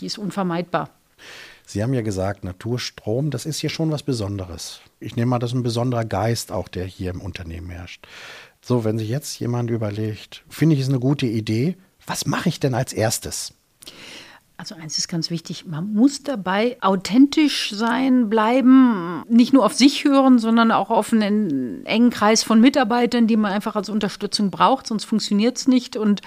die 0.00 0.06
ist 0.06 0.18
unvermeidbar. 0.18 0.90
Sie 1.64 1.82
haben 1.82 1.94
ja 1.94 2.02
gesagt, 2.02 2.44
Naturstrom, 2.44 3.30
das 3.30 3.44
ist 3.44 3.58
hier 3.58 3.70
schon 3.70 3.90
was 3.90 4.04
Besonderes. 4.04 4.80
Ich 5.00 5.16
nehme 5.16 5.30
mal, 5.30 5.38
das 5.40 5.50
ist 5.50 5.56
ein 5.56 5.64
besonderer 5.64 6.04
Geist 6.04 6.52
auch, 6.52 6.68
der 6.68 6.84
hier 6.84 7.10
im 7.10 7.20
Unternehmen 7.20 7.70
herrscht. 7.70 8.06
So, 8.60 8.84
wenn 8.84 8.98
sich 8.98 9.08
jetzt 9.08 9.38
jemand 9.40 9.70
überlegt, 9.70 10.44
finde 10.48 10.76
ich 10.76 10.82
es 10.82 10.88
eine 10.88 11.00
gute 11.00 11.26
Idee, 11.26 11.76
was 12.06 12.26
mache 12.26 12.48
ich 12.48 12.60
denn 12.60 12.74
als 12.74 12.92
erstes? 12.92 13.52
Also 14.58 14.74
eins 14.74 14.96
ist 14.96 15.08
ganz 15.08 15.30
wichtig, 15.30 15.66
man 15.66 15.92
muss 15.92 16.22
dabei 16.22 16.78
authentisch 16.80 17.72
sein, 17.74 18.30
bleiben, 18.30 19.22
nicht 19.28 19.52
nur 19.52 19.66
auf 19.66 19.74
sich 19.74 20.04
hören, 20.04 20.38
sondern 20.38 20.70
auch 20.70 20.88
auf 20.88 21.12
einen 21.12 21.84
engen 21.84 22.08
Kreis 22.08 22.42
von 22.42 22.58
Mitarbeitern, 22.60 23.26
die 23.26 23.36
man 23.36 23.52
einfach 23.52 23.76
als 23.76 23.90
Unterstützung 23.90 24.50
braucht, 24.50 24.86
sonst 24.86 25.04
funktioniert 25.04 25.58
es 25.58 25.68
nicht. 25.68 25.98
Und 25.98 26.22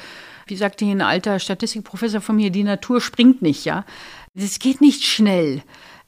wie 0.46 0.56
sagte 0.56 0.86
hier 0.86 0.96
ein 0.96 1.02
alter 1.02 1.39
Statistikprofessor 1.39 2.22
von 2.22 2.36
mir, 2.36 2.52
die 2.52 2.63
Natur 2.63 3.02
springt 3.02 3.42
nicht, 3.42 3.65
ja. 3.65 3.84
Das 4.36 4.60
geht 4.60 4.80
nicht 4.80 5.04
schnell. 5.06 5.63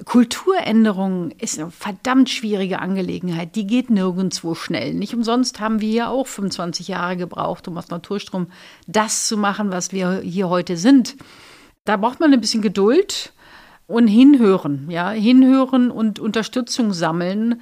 Kulturänderung 0.06 1.32
ist 1.32 1.60
eine 1.60 1.72
verdammt 1.72 2.30
schwierige 2.30 2.80
Angelegenheit. 2.80 3.56
Die 3.56 3.66
geht 3.66 3.90
nirgendwo 3.90 4.54
schnell. 4.54 4.94
Nicht 4.94 5.16
umsonst 5.16 5.60
haben 5.60 5.82
wir 5.82 5.90
ja 5.90 6.10
auch 6.10 6.28
25 6.28 6.88
Jahre 6.88 7.18
gebraucht, 7.18 7.68
um 7.68 7.78
aus 7.78 7.90
Naturstrom 7.90 8.48
das 8.86 9.28
zu 9.28 9.38
machen, 9.38 9.72
was 9.72 9.92
wir 9.92 10.22
hier 10.22 10.50
heute 10.50 10.78
sind. 10.78 11.16
Da 11.84 11.98
braucht 11.98 12.20
man 12.20 12.32
ein 12.32 12.40
bisschen 12.40 12.62
Geduld 12.62 13.34
und 13.88 14.08
hinhören, 14.08 14.88
ja, 14.92 15.10
hinhören 15.10 15.90
und 15.90 16.20
Unterstützung 16.20 16.94
sammeln. 16.94 17.62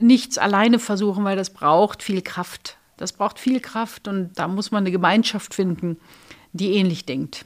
Nichts 0.00 0.38
alleine 0.38 0.80
versuchen, 0.80 1.22
weil 1.22 1.36
das 1.36 1.50
braucht 1.50 2.02
viel 2.02 2.20
Kraft. 2.20 2.78
Das 2.96 3.12
braucht 3.12 3.38
viel 3.38 3.60
Kraft 3.60 4.08
und 4.08 4.32
da 4.34 4.48
muss 4.48 4.72
man 4.72 4.82
eine 4.82 4.90
Gemeinschaft 4.90 5.54
finden, 5.54 5.98
die 6.52 6.74
ähnlich 6.74 7.06
denkt. 7.06 7.44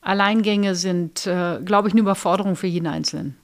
Alleingänge 0.00 0.76
sind, 0.76 1.26
äh, 1.26 1.58
glaube 1.64 1.88
ich, 1.88 1.94
eine 1.94 2.02
Überforderung 2.02 2.54
für 2.54 2.68
jeden 2.68 2.86
Einzelnen. 2.86 3.36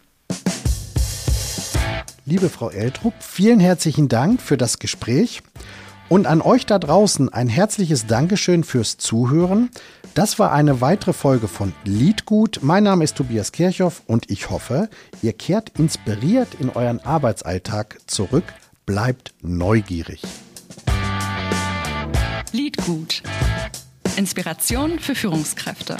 Liebe 2.24 2.48
Frau 2.48 2.70
Eltrup, 2.70 3.14
vielen 3.20 3.58
herzlichen 3.58 4.08
Dank 4.08 4.40
für 4.40 4.56
das 4.56 4.78
Gespräch. 4.78 5.42
Und 6.08 6.26
an 6.26 6.40
euch 6.40 6.64
da 6.64 6.78
draußen 6.78 7.28
ein 7.28 7.48
herzliches 7.48 8.06
Dankeschön 8.06 8.64
fürs 8.64 8.96
Zuhören. 8.96 9.70
Das 10.14 10.38
war 10.38 10.52
eine 10.52 10.80
weitere 10.80 11.12
Folge 11.12 11.48
von 11.48 11.72
Liedgut. 11.84 12.60
Mein 12.62 12.84
Name 12.84 13.04
ist 13.04 13.16
Tobias 13.16 13.52
Kirchhoff 13.52 14.02
und 14.06 14.30
ich 14.30 14.50
hoffe, 14.50 14.88
ihr 15.22 15.32
kehrt 15.32 15.78
inspiriert 15.78 16.48
in 16.58 16.70
euren 16.70 17.00
Arbeitsalltag 17.00 17.98
zurück. 18.06 18.44
Bleibt 18.86 19.34
neugierig. 19.42 20.22
Liedgut. 22.52 23.22
Inspiration 24.16 24.98
für 24.98 25.14
Führungskräfte. 25.14 25.96